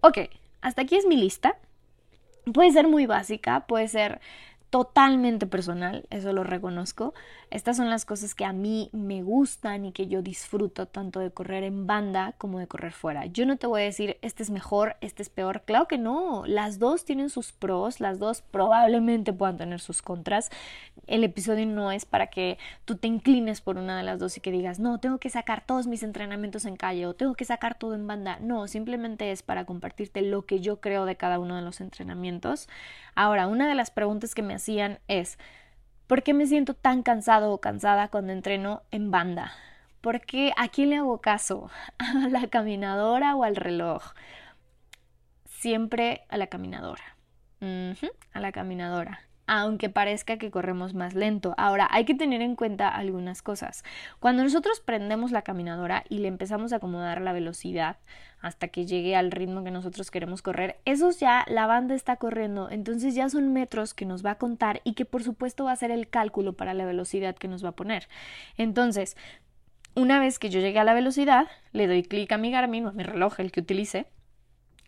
Ok, 0.00 0.18
hasta 0.62 0.82
aquí 0.82 0.96
es 0.96 1.06
mi 1.06 1.16
lista. 1.16 1.56
Puede 2.52 2.72
ser 2.72 2.88
muy 2.88 3.06
básica, 3.06 3.66
puede 3.68 3.86
ser 3.86 4.20
totalmente 4.70 5.46
personal, 5.46 6.06
eso 6.10 6.32
lo 6.32 6.44
reconozco. 6.44 7.14
Estas 7.56 7.78
son 7.78 7.88
las 7.88 8.04
cosas 8.04 8.34
que 8.34 8.44
a 8.44 8.52
mí 8.52 8.90
me 8.92 9.22
gustan 9.22 9.86
y 9.86 9.92
que 9.92 10.08
yo 10.08 10.20
disfruto 10.20 10.84
tanto 10.84 11.20
de 11.20 11.30
correr 11.30 11.64
en 11.64 11.86
banda 11.86 12.34
como 12.36 12.58
de 12.58 12.66
correr 12.66 12.92
fuera. 12.92 13.24
Yo 13.24 13.46
no 13.46 13.56
te 13.56 13.66
voy 13.66 13.80
a 13.80 13.84
decir 13.84 14.18
este 14.20 14.42
es 14.42 14.50
mejor, 14.50 14.96
este 15.00 15.22
es 15.22 15.30
peor. 15.30 15.62
Claro 15.62 15.88
que 15.88 15.96
no, 15.96 16.44
las 16.46 16.78
dos 16.78 17.06
tienen 17.06 17.30
sus 17.30 17.52
pros, 17.52 17.98
las 17.98 18.18
dos 18.18 18.42
probablemente 18.42 19.32
puedan 19.32 19.56
tener 19.56 19.80
sus 19.80 20.02
contras. 20.02 20.50
El 21.06 21.24
episodio 21.24 21.64
no 21.64 21.92
es 21.92 22.04
para 22.04 22.26
que 22.26 22.58
tú 22.84 22.96
te 22.96 23.08
inclines 23.08 23.62
por 23.62 23.78
una 23.78 23.96
de 23.96 24.02
las 24.02 24.18
dos 24.18 24.36
y 24.36 24.42
que 24.42 24.52
digas, 24.52 24.78
no, 24.78 25.00
tengo 25.00 25.16
que 25.16 25.30
sacar 25.30 25.64
todos 25.64 25.86
mis 25.86 26.02
entrenamientos 26.02 26.66
en 26.66 26.76
calle 26.76 27.06
o 27.06 27.14
tengo 27.14 27.36
que 27.36 27.46
sacar 27.46 27.78
todo 27.78 27.94
en 27.94 28.06
banda. 28.06 28.38
No, 28.38 28.68
simplemente 28.68 29.32
es 29.32 29.42
para 29.42 29.64
compartirte 29.64 30.20
lo 30.20 30.44
que 30.44 30.60
yo 30.60 30.82
creo 30.82 31.06
de 31.06 31.16
cada 31.16 31.38
uno 31.38 31.56
de 31.56 31.62
los 31.62 31.80
entrenamientos. 31.80 32.68
Ahora, 33.14 33.46
una 33.46 33.66
de 33.66 33.74
las 33.74 33.90
preguntas 33.90 34.34
que 34.34 34.42
me 34.42 34.52
hacían 34.52 34.98
es, 35.08 35.38
¿por 36.06 36.22
qué 36.22 36.34
me 36.34 36.46
siento 36.46 36.74
tan 36.74 37.02
cansado 37.02 37.52
o 37.52 37.60
cansada 37.60 38.08
cuando 38.08 38.32
entreno 38.32 38.82
en 38.90 39.10
banda? 39.10 39.52
¿Por 40.00 40.20
qué 40.20 40.52
a 40.56 40.68
quién 40.68 40.90
le 40.90 40.96
hago 40.96 41.20
caso? 41.20 41.70
¿A 41.98 42.28
la 42.28 42.46
caminadora 42.48 43.34
o 43.34 43.44
al 43.44 43.56
reloj? 43.56 44.02
Siempre 45.44 46.24
a 46.28 46.36
la 46.36 46.46
caminadora. 46.46 47.16
a 48.32 48.40
la 48.40 48.52
caminadora 48.52 49.25
aunque 49.46 49.88
parezca 49.88 50.38
que 50.38 50.50
corremos 50.50 50.94
más 50.94 51.14
lento. 51.14 51.54
Ahora, 51.56 51.88
hay 51.90 52.04
que 52.04 52.14
tener 52.14 52.42
en 52.42 52.56
cuenta 52.56 52.88
algunas 52.88 53.42
cosas. 53.42 53.84
Cuando 54.18 54.42
nosotros 54.42 54.80
prendemos 54.80 55.30
la 55.30 55.42
caminadora 55.42 56.04
y 56.08 56.18
le 56.18 56.28
empezamos 56.28 56.72
a 56.72 56.76
acomodar 56.76 57.20
la 57.20 57.32
velocidad 57.32 57.96
hasta 58.40 58.68
que 58.68 58.86
llegue 58.86 59.16
al 59.16 59.30
ritmo 59.30 59.64
que 59.64 59.70
nosotros 59.70 60.10
queremos 60.10 60.42
correr, 60.42 60.78
esos 60.84 61.18
ya 61.20 61.44
la 61.48 61.66
banda 61.66 61.94
está 61.94 62.16
corriendo, 62.16 62.70
entonces 62.70 63.14
ya 63.14 63.28
son 63.28 63.52
metros 63.52 63.94
que 63.94 64.04
nos 64.04 64.24
va 64.24 64.32
a 64.32 64.38
contar 64.38 64.80
y 64.84 64.94
que 64.94 65.04
por 65.04 65.22
supuesto 65.22 65.64
va 65.64 65.72
a 65.72 65.76
ser 65.76 65.90
el 65.90 66.08
cálculo 66.08 66.52
para 66.52 66.74
la 66.74 66.84
velocidad 66.84 67.36
que 67.36 67.48
nos 67.48 67.64
va 67.64 67.70
a 67.70 67.76
poner. 67.76 68.08
Entonces, 68.56 69.16
una 69.94 70.20
vez 70.20 70.38
que 70.38 70.50
yo 70.50 70.60
llegue 70.60 70.78
a 70.78 70.84
la 70.84 70.92
velocidad, 70.92 71.46
le 71.72 71.86
doy 71.86 72.02
clic 72.02 72.30
a 72.30 72.36
mi 72.36 72.50
Garmin 72.50 72.86
o 72.86 72.88
a 72.90 72.92
mi 72.92 73.02
reloj, 73.02 73.40
el 73.40 73.50
que 73.50 73.60
utilice, 73.60 74.06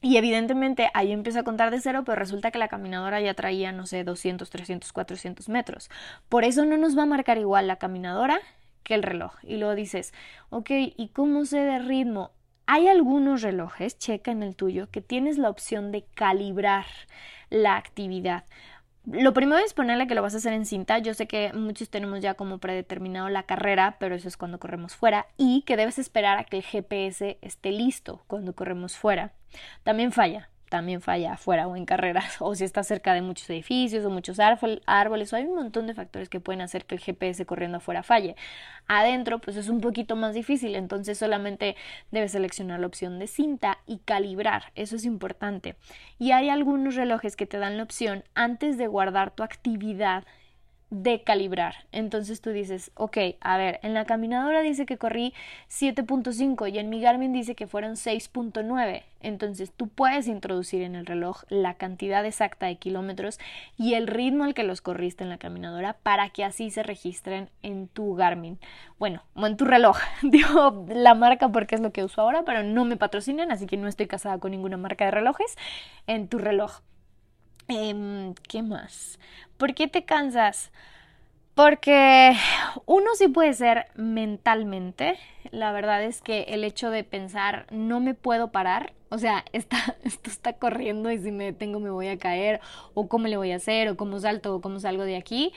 y 0.01 0.17
evidentemente 0.17 0.91
ahí 0.95 1.13
empiezo 1.13 1.41
a 1.41 1.45
contar 1.45 1.71
de 1.71 1.81
cero, 1.81 2.03
pero 2.05 2.19
resulta 2.19 2.51
que 2.51 2.59
la 2.59 2.69
caminadora 2.69 3.21
ya 3.21 3.35
traía, 3.35 3.73
no 3.73 3.87
sé, 3.87 4.05
200, 4.05 4.49
300, 4.49 4.93
400 4.93 5.49
metros. 5.49 5.91
Por 6.29 6.45
eso 6.45 6.65
no 6.65 6.77
nos 6.77 6.97
va 6.97 7.03
a 7.03 7.07
marcar 7.07 7.39
igual 7.39 7.67
la 7.67 7.77
caminadora 7.77 8.41
que 8.83 8.95
el 8.95 9.03
reloj. 9.03 9.35
Y 9.43 9.57
luego 9.57 9.75
dices, 9.75 10.13
ok, 10.51 10.71
¿y 10.71 11.11
cómo 11.13 11.45
sé 11.45 11.59
de 11.59 11.79
ritmo? 11.79 12.33
Hay 12.67 12.87
algunos 12.87 13.43
relojes, 13.43 13.99
checa 13.99 14.31
en 14.31 14.43
el 14.43 14.55
tuyo, 14.55 14.91
que 14.91 15.01
tienes 15.01 15.39
la 15.39 15.51
opción 15.51 15.91
de 15.91 16.05
calibrar 16.15 16.87
la 17.51 17.77
actividad. 17.77 18.45
Lo 19.07 19.33
primero 19.33 19.59
es 19.65 19.73
ponerle 19.73 20.07
que 20.07 20.15
lo 20.15 20.23
vas 20.23 20.35
a 20.35 20.39
hacer 20.39 20.53
en 20.53 20.67
cinta. 20.67 20.99
Yo 20.99 21.15
sé 21.15 21.27
que 21.27 21.53
muchos 21.55 21.89
tenemos 21.89 22.21
ya 22.21 22.35
como 22.35 22.59
predeterminado 22.59 23.29
la 23.29 23.45
carrera, 23.45 23.97
pero 23.99 24.15
eso 24.15 24.29
es 24.29 24.37
cuando 24.37 24.59
corremos 24.59 24.95
fuera. 24.95 25.27
Y 25.37 25.63
que 25.63 25.77
debes 25.77 25.99
esperar 25.99 26.39
a 26.39 26.45
que 26.45 26.59
el 26.59 26.63
GPS 26.63 27.39
esté 27.41 27.73
listo 27.73 28.23
cuando 28.27 28.55
corremos 28.55 28.97
fuera. 28.97 29.33
También 29.83 30.13
falla 30.13 30.51
también 30.69 31.01
falla 31.01 31.35
afuera 31.35 31.67
o 31.67 31.77
en 31.77 31.85
carreras, 31.85 32.37
o 32.41 32.55
si 32.55 32.65
está 32.65 32.83
cerca 32.83 33.15
de 33.15 33.23
muchos 33.23 33.49
edificios 33.51 34.05
o 34.05 34.11
muchos 34.11 34.39
árboles, 34.41 35.33
o 35.33 35.37
hay 35.37 35.45
un 35.45 35.55
montón 35.55 35.87
de 35.87 35.95
factores 35.95 36.29
que 36.29 36.41
pueden 36.41 36.61
hacer 36.61 36.85
que 36.85 36.95
el 36.95 37.01
GPS 37.01 37.45
corriendo 37.47 37.79
afuera 37.79 38.03
falle. 38.03 38.37
Adentro, 38.87 39.39
pues 39.39 39.57
es 39.57 39.69
un 39.69 39.81
poquito 39.81 40.17
más 40.17 40.35
difícil, 40.35 40.75
entonces 40.75 41.19
solamente 41.19 41.77
debes 42.11 42.33
seleccionar 42.33 42.81
la 42.81 42.87
opción 42.87 43.19
de 43.19 43.27
cinta 43.27 43.79
y 43.87 43.99
calibrar, 43.99 44.73
eso 44.75 44.97
es 44.97 45.05
importante. 45.05 45.77
Y 46.19 46.33
hay 46.33 46.49
algunos 46.49 46.95
relojes 46.95 47.37
que 47.37 47.47
te 47.47 47.59
dan 47.59 47.77
la 47.77 47.83
opción 47.83 48.25
antes 48.35 48.79
de 48.79 48.87
guardar 48.87 49.31
tu 49.31 49.43
actividad 49.43 50.25
de 50.91 51.23
calibrar. 51.23 51.87
Entonces 51.93 52.41
tú 52.41 52.51
dices, 52.51 52.91
ok, 52.95 53.19
a 53.41 53.57
ver, 53.59 53.79
en 53.83 53.95
la 53.95 54.07
caminadora 54.07 54.63
dice 54.63 54.87
que 54.87 54.97
corrí 54.97 55.35
7.5 55.69 56.73
y 56.73 56.79
en 56.79 56.89
mi 56.89 57.01
Garmin 57.01 57.33
dice 57.33 57.55
que 57.55 57.67
fueron 57.67 57.93
6.9. 57.93 59.03
Entonces 59.21 59.73
tú 59.73 59.89
puedes 59.89 60.29
introducir 60.29 60.83
en 60.83 60.95
el 60.95 61.05
reloj 61.05 61.43
la 61.49 61.75
cantidad 61.75 62.25
exacta 62.25 62.67
de 62.67 62.77
kilómetros 62.77 63.39
y 63.77 63.95
el 63.95 64.07
ritmo 64.07 64.45
al 64.45 64.55
que 64.55 64.63
los 64.63 64.81
corriste 64.81 65.25
en 65.25 65.31
la 65.31 65.39
caminadora 65.39 65.95
para 66.03 66.31
que 66.31 66.45
así 66.45 66.71
se 66.71 66.83
registren 66.83 67.51
en 67.63 67.89
tu 67.89 68.15
Garmin. 68.15 68.59
Bueno, 68.99 69.23
o 69.35 69.47
en 69.47 69.57
tu 69.57 69.65
reloj. 69.65 69.99
Digo 70.23 70.87
la 70.89 71.15
marca 71.15 71.51
porque 71.51 71.75
es 71.75 71.81
lo 71.81 71.93
que 71.93 72.05
uso 72.05 72.23
ahora, 72.23 72.45
pero 72.45 72.63
no 72.63 72.85
me 72.85 72.97
patrocinan, 72.97 73.51
así 73.51 73.67
que 73.67 73.77
no 73.77 73.89
estoy 73.89 74.07
casada 74.07 74.39
con 74.39 74.53
ninguna 74.53 74.77
marca 74.77 75.05
de 75.05 75.11
relojes. 75.11 75.57
En 76.07 76.29
tu 76.29 76.39
reloj. 76.39 76.81
Em, 77.69 78.35
¿Qué 78.49 78.63
más? 78.63 79.19
¿Por 79.59 79.75
qué 79.75 79.89
te 79.89 80.05
cansas? 80.05 80.73
Porque 81.55 82.35
uno 82.87 83.15
sí 83.15 83.29
puede 83.29 83.53
ser 83.53 83.87
mentalmente. 83.95 85.19
La 85.51 85.73
verdad 85.73 86.03
es 86.03 86.23
que 86.23 86.45
el 86.45 86.65
hecho 86.65 86.91
de 86.91 87.05
pensar 87.05 87.67
no 87.71 88.01
me 88.01 88.15
puedo 88.15 88.53
parar, 88.53 88.95
o 89.11 89.19
sea, 89.19 89.45
está, 89.53 89.97
esto 90.05 90.31
está 90.31 90.55
corriendo 90.55 91.11
y 91.11 91.19
si 91.19 91.31
me 91.31 91.45
detengo 91.45 91.79
me 91.81 91.91
voy 91.91 92.09
a 92.09 92.19
caer, 92.19 92.61
o 92.95 93.09
cómo 93.09 93.27
le 93.29 93.37
voy 93.37 93.53
a 93.53 93.57
hacer, 93.57 93.89
o 93.91 93.97
cómo 93.97 94.19
salto, 94.19 94.55
o 94.55 94.61
cómo 94.63 94.81
salgo 94.81 95.05
de 95.05 95.17
aquí, 95.17 95.53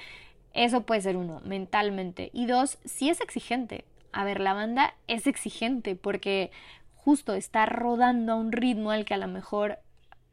eso 0.53 0.81
puede 0.81 1.01
ser 1.01 1.15
uno, 1.15 1.41
mentalmente. 1.45 2.29
Y 2.33 2.45
dos, 2.45 2.77
sí 2.83 3.09
es 3.09 3.21
exigente. 3.21 3.85
A 4.11 4.25
ver, 4.25 4.41
la 4.41 4.53
banda 4.53 4.95
es 5.07 5.27
exigente 5.27 5.95
porque 5.95 6.51
justo 6.95 7.33
está 7.35 7.65
rodando 7.65 8.33
a 8.33 8.35
un 8.35 8.51
ritmo 8.51 8.91
al 8.91 9.05
que 9.05 9.13
a 9.13 9.17
lo 9.17 9.27
mejor 9.29 9.79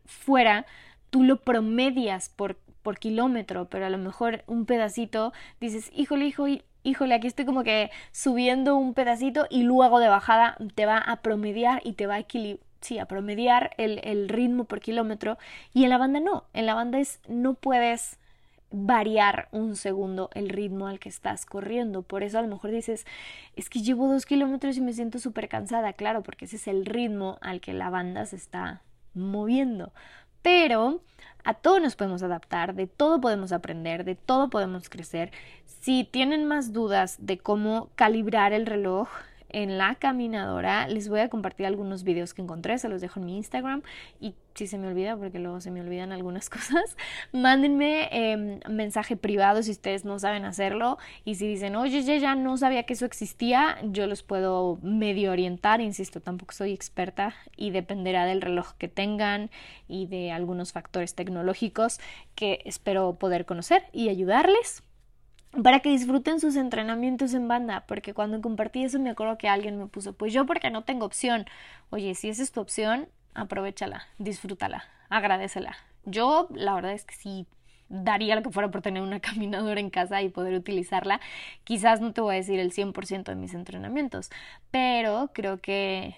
fuera 0.06 0.66
tú 1.10 1.22
lo 1.22 1.40
promedias 1.40 2.28
por, 2.28 2.56
por 2.82 2.98
kilómetro, 2.98 3.68
pero 3.68 3.86
a 3.86 3.90
lo 3.90 3.98
mejor 3.98 4.44
un 4.46 4.66
pedacito 4.66 5.32
dices, 5.60 5.90
híjole, 5.94 6.26
hijo, 6.26 6.46
híjole, 6.82 7.14
aquí 7.14 7.26
estoy 7.26 7.44
como 7.44 7.64
que 7.64 7.90
subiendo 8.12 8.76
un 8.76 8.94
pedacito 8.94 9.46
y 9.50 9.62
luego 9.62 9.98
de 9.98 10.08
bajada 10.08 10.56
te 10.74 10.86
va 10.86 10.98
a 10.98 11.22
promediar 11.22 11.80
y 11.84 11.94
te 11.94 12.06
va 12.06 12.14
a 12.14 12.20
equilibrar. 12.20 12.66
Sí, 12.80 13.00
a 13.00 13.06
promediar 13.06 13.74
el, 13.76 14.00
el 14.04 14.28
ritmo 14.28 14.62
por 14.62 14.78
kilómetro 14.78 15.36
y 15.74 15.82
en 15.82 15.90
la 15.90 15.98
banda 15.98 16.20
no, 16.20 16.44
en 16.52 16.64
la 16.64 16.74
banda 16.74 17.00
es 17.00 17.18
no 17.26 17.54
puedes 17.54 18.18
variar 18.70 19.48
un 19.52 19.76
segundo 19.76 20.30
el 20.34 20.48
ritmo 20.48 20.86
al 20.86 20.98
que 20.98 21.08
estás 21.08 21.46
corriendo. 21.46 22.02
Por 22.02 22.22
eso 22.22 22.38
a 22.38 22.42
lo 22.42 22.48
mejor 22.48 22.70
dices, 22.70 23.06
es 23.56 23.70
que 23.70 23.80
llevo 23.80 24.08
dos 24.08 24.26
kilómetros 24.26 24.76
y 24.76 24.80
me 24.80 24.92
siento 24.92 25.18
súper 25.18 25.48
cansada. 25.48 25.92
Claro, 25.94 26.22
porque 26.22 26.44
ese 26.44 26.56
es 26.56 26.68
el 26.68 26.84
ritmo 26.86 27.38
al 27.40 27.60
que 27.60 27.72
la 27.72 27.90
banda 27.90 28.26
se 28.26 28.36
está 28.36 28.82
moviendo. 29.14 29.92
Pero 30.42 31.00
a 31.44 31.54
todo 31.54 31.80
nos 31.80 31.96
podemos 31.96 32.22
adaptar, 32.22 32.74
de 32.74 32.86
todo 32.86 33.20
podemos 33.20 33.52
aprender, 33.52 34.04
de 34.04 34.14
todo 34.14 34.50
podemos 34.50 34.88
crecer. 34.88 35.32
Si 35.64 36.04
tienen 36.04 36.44
más 36.44 36.72
dudas 36.72 37.16
de 37.20 37.38
cómo 37.38 37.90
calibrar 37.94 38.52
el 38.52 38.66
reloj, 38.66 39.08
en 39.48 39.78
la 39.78 39.94
caminadora. 39.94 40.88
Les 40.88 41.08
voy 41.08 41.20
a 41.20 41.28
compartir 41.28 41.66
algunos 41.66 42.04
videos 42.04 42.34
que 42.34 42.42
encontré, 42.42 42.78
se 42.78 42.88
los 42.88 43.00
dejo 43.00 43.20
en 43.20 43.26
mi 43.26 43.36
Instagram 43.36 43.82
y 44.20 44.34
si 44.58 44.66
se 44.66 44.76
me 44.76 44.88
olvida, 44.88 45.16
porque 45.16 45.38
luego 45.38 45.60
se 45.60 45.70
me 45.70 45.80
olvidan 45.80 46.12
algunas 46.12 46.50
cosas, 46.50 46.96
mándenme 47.32 48.08
eh, 48.10 48.60
mensaje 48.68 49.16
privado 49.16 49.62
si 49.62 49.70
ustedes 49.70 50.04
no 50.04 50.18
saben 50.18 50.44
hacerlo 50.44 50.98
y 51.24 51.36
si 51.36 51.46
dicen, 51.46 51.76
oye, 51.76 52.02
ya, 52.02 52.16
ya 52.16 52.34
no 52.34 52.56
sabía 52.56 52.82
que 52.82 52.94
eso 52.94 53.06
existía, 53.06 53.78
yo 53.84 54.06
los 54.06 54.22
puedo 54.22 54.78
medio 54.82 55.30
orientar, 55.30 55.80
insisto, 55.80 56.20
tampoco 56.20 56.52
soy 56.52 56.72
experta 56.72 57.34
y 57.56 57.70
dependerá 57.70 58.26
del 58.26 58.42
reloj 58.42 58.72
que 58.78 58.88
tengan 58.88 59.50
y 59.86 60.06
de 60.06 60.32
algunos 60.32 60.72
factores 60.72 61.14
tecnológicos 61.14 62.00
que 62.34 62.60
espero 62.64 63.14
poder 63.14 63.46
conocer 63.46 63.84
y 63.92 64.08
ayudarles 64.08 64.82
para 65.62 65.80
que 65.80 65.88
disfruten 65.90 66.40
sus 66.40 66.56
entrenamientos 66.56 67.32
en 67.32 67.48
banda, 67.48 67.84
porque 67.86 68.12
cuando 68.12 68.40
compartí 68.40 68.84
eso 68.84 68.98
me 68.98 69.10
acuerdo 69.10 69.38
que 69.38 69.48
alguien 69.48 69.78
me 69.78 69.86
puso, 69.86 70.12
pues 70.12 70.32
yo 70.32 70.46
porque 70.46 70.70
no 70.70 70.84
tengo 70.84 71.06
opción. 71.06 71.46
Oye, 71.90 72.14
si 72.14 72.28
esa 72.28 72.42
es 72.42 72.52
tu 72.52 72.60
opción, 72.60 73.08
aprovechala, 73.34 74.06
disfrútala, 74.18 74.84
agradecela. 75.08 75.76
Yo, 76.04 76.48
la 76.50 76.74
verdad 76.74 76.92
es 76.92 77.04
que 77.04 77.14
sí 77.14 77.46
daría 77.88 78.36
lo 78.36 78.42
que 78.42 78.50
fuera 78.50 78.70
por 78.70 78.82
tener 78.82 79.02
una 79.02 79.20
caminadora 79.20 79.80
en 79.80 79.90
casa 79.90 80.22
y 80.22 80.28
poder 80.28 80.54
utilizarla. 80.54 81.20
Quizás 81.64 82.00
no 82.00 82.12
te 82.12 82.20
voy 82.20 82.34
a 82.34 82.38
decir 82.38 82.60
el 82.60 82.72
100% 82.72 83.24
de 83.24 83.34
mis 83.34 83.54
entrenamientos, 83.54 84.30
pero 84.70 85.30
creo 85.32 85.60
que 85.60 86.16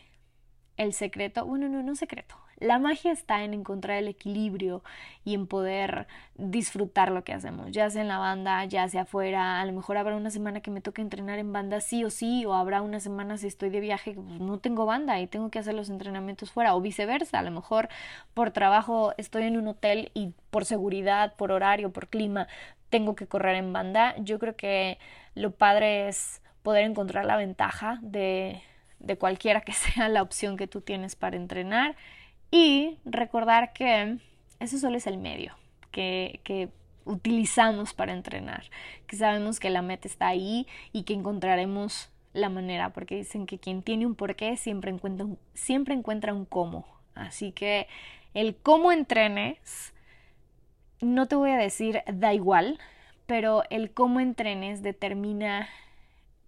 el 0.77 0.93
secreto, 0.93 1.45
bueno, 1.45 1.69
no, 1.69 1.83
no 1.83 1.95
secreto, 1.95 2.37
la 2.61 2.79
magia 2.79 3.11
está 3.11 3.43
en 3.43 3.55
encontrar 3.55 3.97
el 3.99 4.09
equilibrio 4.09 4.83
y 5.25 5.35
en 5.35 5.47
poder 5.47 6.07
disfrutar 6.37 7.11
lo 7.11 7.25
que 7.25 7.33
hacemos, 7.33 7.71
ya 7.73 7.89
sea 7.91 8.03
en 8.03 8.09
la 8.09 8.19
banda, 8.19 8.65
ya 8.67 8.87
sea 8.89 9.03
afuera. 9.03 9.61
A 9.61 9.65
lo 9.65 9.73
mejor 9.73 9.97
habrá 9.97 10.15
una 10.15 10.31
semana 10.31 10.61
que 10.61 10.71
me 10.71 10.83
toque 10.83 11.01
entrenar 11.03 11.39
en 11.39 11.53
banda 11.53 11.81
sí 11.81 12.05
o 12.05 12.11
sí, 12.11 12.45
o 12.45 12.55
habrá 12.55 12.83
una 12.83 13.01
semana 13.01 13.39
si 13.39 13.47
estoy 13.47 13.71
de 13.71 13.81
viaje 13.81 14.13
pues, 14.13 14.41
no 14.41 14.59
tengo 14.59 14.85
banda 14.87 15.19
y 15.21 15.27
tengo 15.27 15.51
que 15.51 15.59
hacer 15.59 15.75
los 15.75 15.89
entrenamientos 15.89 16.51
fuera, 16.53 16.75
o 16.75 16.81
viceversa. 16.81 17.39
A 17.39 17.43
lo 17.43 17.51
mejor 17.51 17.89
por 18.35 18.51
trabajo 18.51 19.15
estoy 19.17 19.45
en 19.45 19.57
un 19.57 19.69
hotel 19.69 20.11
y 20.15 20.35
por 20.51 20.67
seguridad, 20.67 21.35
por 21.37 21.53
horario, 21.53 21.93
por 21.93 22.09
clima, 22.09 22.47
tengo 22.91 23.15
que 23.15 23.27
correr 23.27 23.57
en 23.57 23.73
banda. 23.73 24.15
Yo 24.19 24.39
creo 24.39 24.57
que 24.57 24.99
lo 25.35 25.53
padre 25.53 26.09
es 26.09 26.43
poder 26.63 26.85
encontrar 26.85 27.25
la 27.25 27.37
ventaja 27.37 27.99
de, 28.03 28.63
de 28.99 29.17
cualquiera 29.17 29.63
que 29.63 29.73
sea 29.73 30.09
la 30.11 30.23
opción 30.23 30.59
que 30.59 30.67
tú 30.67 30.83
tienes 30.83 31.17
para 31.17 31.37
entrenar 31.37 31.97
y 32.51 32.99
recordar 33.05 33.73
que 33.73 34.19
eso 34.59 34.79
solo 34.79 34.97
es 34.97 35.07
el 35.07 35.19
medio 35.19 35.55
que, 35.91 36.71
utilizamos 37.07 37.95
para 37.95 38.13
entrenar, 38.13 38.65
que 39.07 39.17
sabemos 39.17 39.59
que 39.59 39.71
la 39.71 39.83
meta 39.83 40.07
está 40.07 40.29
ahí 40.29 40.69
y 40.93 41.03
que 41.05 41.15
encontraremos 41.15 42.11
la 42.35 42.51
manera, 42.51 42.93
porque 42.93 43.17
dicen 43.17 43.47
que 43.47 43.59
quien 43.59 43.83
tiene 43.83 44.07
un 44.07 44.15
porqué 44.15 44.57
siempre 44.57 44.91
encuentra 44.93 46.35
un 46.35 46.45
cómo. 46.45 46.87
Así 47.15 47.53
que 47.53 47.89
el 48.35 48.55
cómo 48.55 48.93
entrenes, 48.93 49.93
no 51.01 51.27
te 51.27 51.35
voy 51.35 51.51
a 51.51 51.57
decir 51.57 52.03
da 52.07 52.33
igual, 52.33 52.79
pero 53.27 53.65
el 53.71 53.91
cómo 53.91 54.21
entrenes 54.21 54.83
determina 54.83 55.69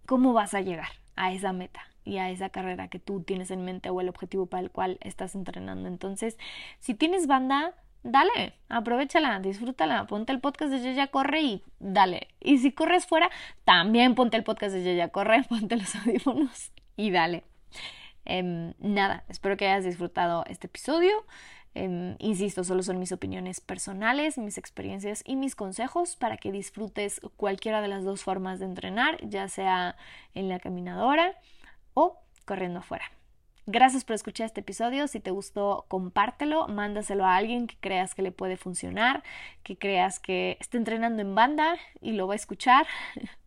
cómo 0.06 0.32
vas 0.32 0.54
a 0.54 0.60
llegar 0.60 0.90
a 1.16 1.32
esa 1.32 1.52
meta 1.52 1.91
y 2.04 2.18
a 2.18 2.30
esa 2.30 2.48
carrera 2.48 2.88
que 2.88 2.98
tú 2.98 3.22
tienes 3.22 3.50
en 3.50 3.64
mente 3.64 3.90
o 3.90 4.00
el 4.00 4.08
objetivo 4.08 4.46
para 4.46 4.62
el 4.62 4.70
cual 4.70 4.98
estás 5.00 5.34
entrenando. 5.34 5.88
Entonces, 5.88 6.38
si 6.80 6.94
tienes 6.94 7.26
banda, 7.26 7.74
dale, 8.02 8.54
aprovechala, 8.68 9.38
disfrútala, 9.40 10.06
ponte 10.06 10.32
el 10.32 10.40
podcast 10.40 10.72
de 10.72 10.82
Yaya 10.82 11.08
Corre 11.08 11.42
y 11.42 11.62
dale. 11.78 12.28
Y 12.40 12.58
si 12.58 12.72
corres 12.72 13.06
fuera, 13.06 13.30
también 13.64 14.14
ponte 14.14 14.36
el 14.36 14.44
podcast 14.44 14.74
de 14.74 14.82
Yaya 14.82 15.08
Corre, 15.08 15.44
ponte 15.48 15.76
los 15.76 15.94
audífonos 15.96 16.72
y 16.96 17.10
dale. 17.10 17.44
Em, 18.24 18.74
nada, 18.78 19.24
espero 19.28 19.56
que 19.56 19.68
hayas 19.68 19.84
disfrutado 19.84 20.44
este 20.48 20.66
episodio. 20.66 21.12
Em, 21.74 22.16
insisto, 22.18 22.64
solo 22.64 22.82
son 22.82 22.98
mis 22.98 23.12
opiniones 23.12 23.60
personales, 23.60 24.36
mis 24.36 24.58
experiencias 24.58 25.22
y 25.24 25.36
mis 25.36 25.54
consejos 25.54 26.16
para 26.16 26.36
que 26.36 26.52
disfrutes 26.52 27.20
cualquiera 27.36 27.80
de 27.80 27.88
las 27.88 28.04
dos 28.04 28.22
formas 28.22 28.58
de 28.58 28.66
entrenar, 28.66 29.18
ya 29.26 29.48
sea 29.48 29.96
en 30.34 30.48
la 30.48 30.58
caminadora 30.58 31.34
o 31.94 32.18
corriendo 32.44 32.80
afuera. 32.80 33.04
Gracias 33.66 34.04
por 34.04 34.14
escuchar 34.14 34.46
este 34.46 34.60
episodio. 34.60 35.06
Si 35.06 35.20
te 35.20 35.30
gustó, 35.30 35.84
compártelo, 35.86 36.66
mándaselo 36.66 37.24
a 37.24 37.36
alguien 37.36 37.68
que 37.68 37.76
creas 37.78 38.12
que 38.14 38.22
le 38.22 38.32
puede 38.32 38.56
funcionar, 38.56 39.22
que 39.62 39.78
creas 39.78 40.18
que 40.18 40.56
esté 40.60 40.78
entrenando 40.78 41.22
en 41.22 41.36
banda 41.36 41.76
y 42.00 42.12
lo 42.12 42.26
va 42.26 42.34
a 42.34 42.36
escuchar. 42.36 42.86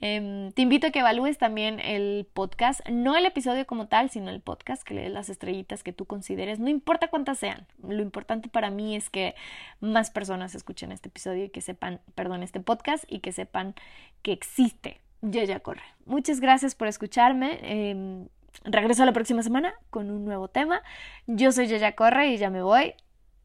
Em, 0.00 0.50
te 0.52 0.62
invito 0.62 0.88
a 0.88 0.90
que 0.90 0.98
evalúes 0.98 1.38
también 1.38 1.78
el 1.78 2.26
podcast, 2.32 2.80
no 2.88 3.16
el 3.16 3.26
episodio 3.26 3.64
como 3.64 3.86
tal, 3.86 4.10
sino 4.10 4.30
el 4.30 4.40
podcast, 4.40 4.82
que 4.82 4.94
le 4.94 5.02
des 5.02 5.12
las 5.12 5.28
estrellitas 5.28 5.84
que 5.84 5.92
tú 5.92 6.04
consideres, 6.04 6.58
no 6.58 6.68
importa 6.68 7.08
cuántas 7.08 7.38
sean. 7.38 7.68
Lo 7.80 8.02
importante 8.02 8.48
para 8.48 8.70
mí 8.70 8.96
es 8.96 9.08
que 9.08 9.36
más 9.80 10.10
personas 10.10 10.56
escuchen 10.56 10.90
este 10.90 11.10
episodio 11.10 11.44
y 11.44 11.50
que 11.50 11.60
sepan, 11.60 12.00
perdón, 12.16 12.42
este 12.42 12.58
podcast 12.58 13.04
y 13.06 13.20
que 13.20 13.30
sepan 13.30 13.76
que 14.22 14.32
existe 14.32 15.00
ya 15.22 15.60
Corre. 15.60 15.82
Muchas 16.04 16.40
gracias 16.40 16.74
por 16.74 16.88
escucharme. 16.88 17.58
Em, 17.62 18.28
regreso 18.64 19.04
la 19.04 19.12
próxima 19.12 19.42
semana 19.42 19.74
con 19.90 20.10
un 20.10 20.24
nuevo 20.24 20.48
tema. 20.48 20.82
Yo 21.26 21.52
soy 21.52 21.68
Yaya 21.68 21.94
Corre 21.94 22.28
y 22.28 22.36
ya 22.36 22.50
me 22.50 22.62
voy 22.62 22.94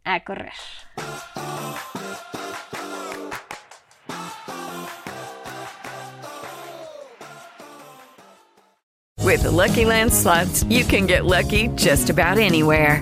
a 0.04 0.24
correr. 0.24 0.54
With 9.24 9.44
the 9.44 9.52
Lucky 9.52 9.84
Land 9.84 10.14
slots, 10.14 10.64
you 10.70 10.86
can 10.86 11.06
get 11.06 11.26
lucky 11.26 11.68
just 11.76 12.10
about 12.10 12.38
anywhere. 12.38 13.02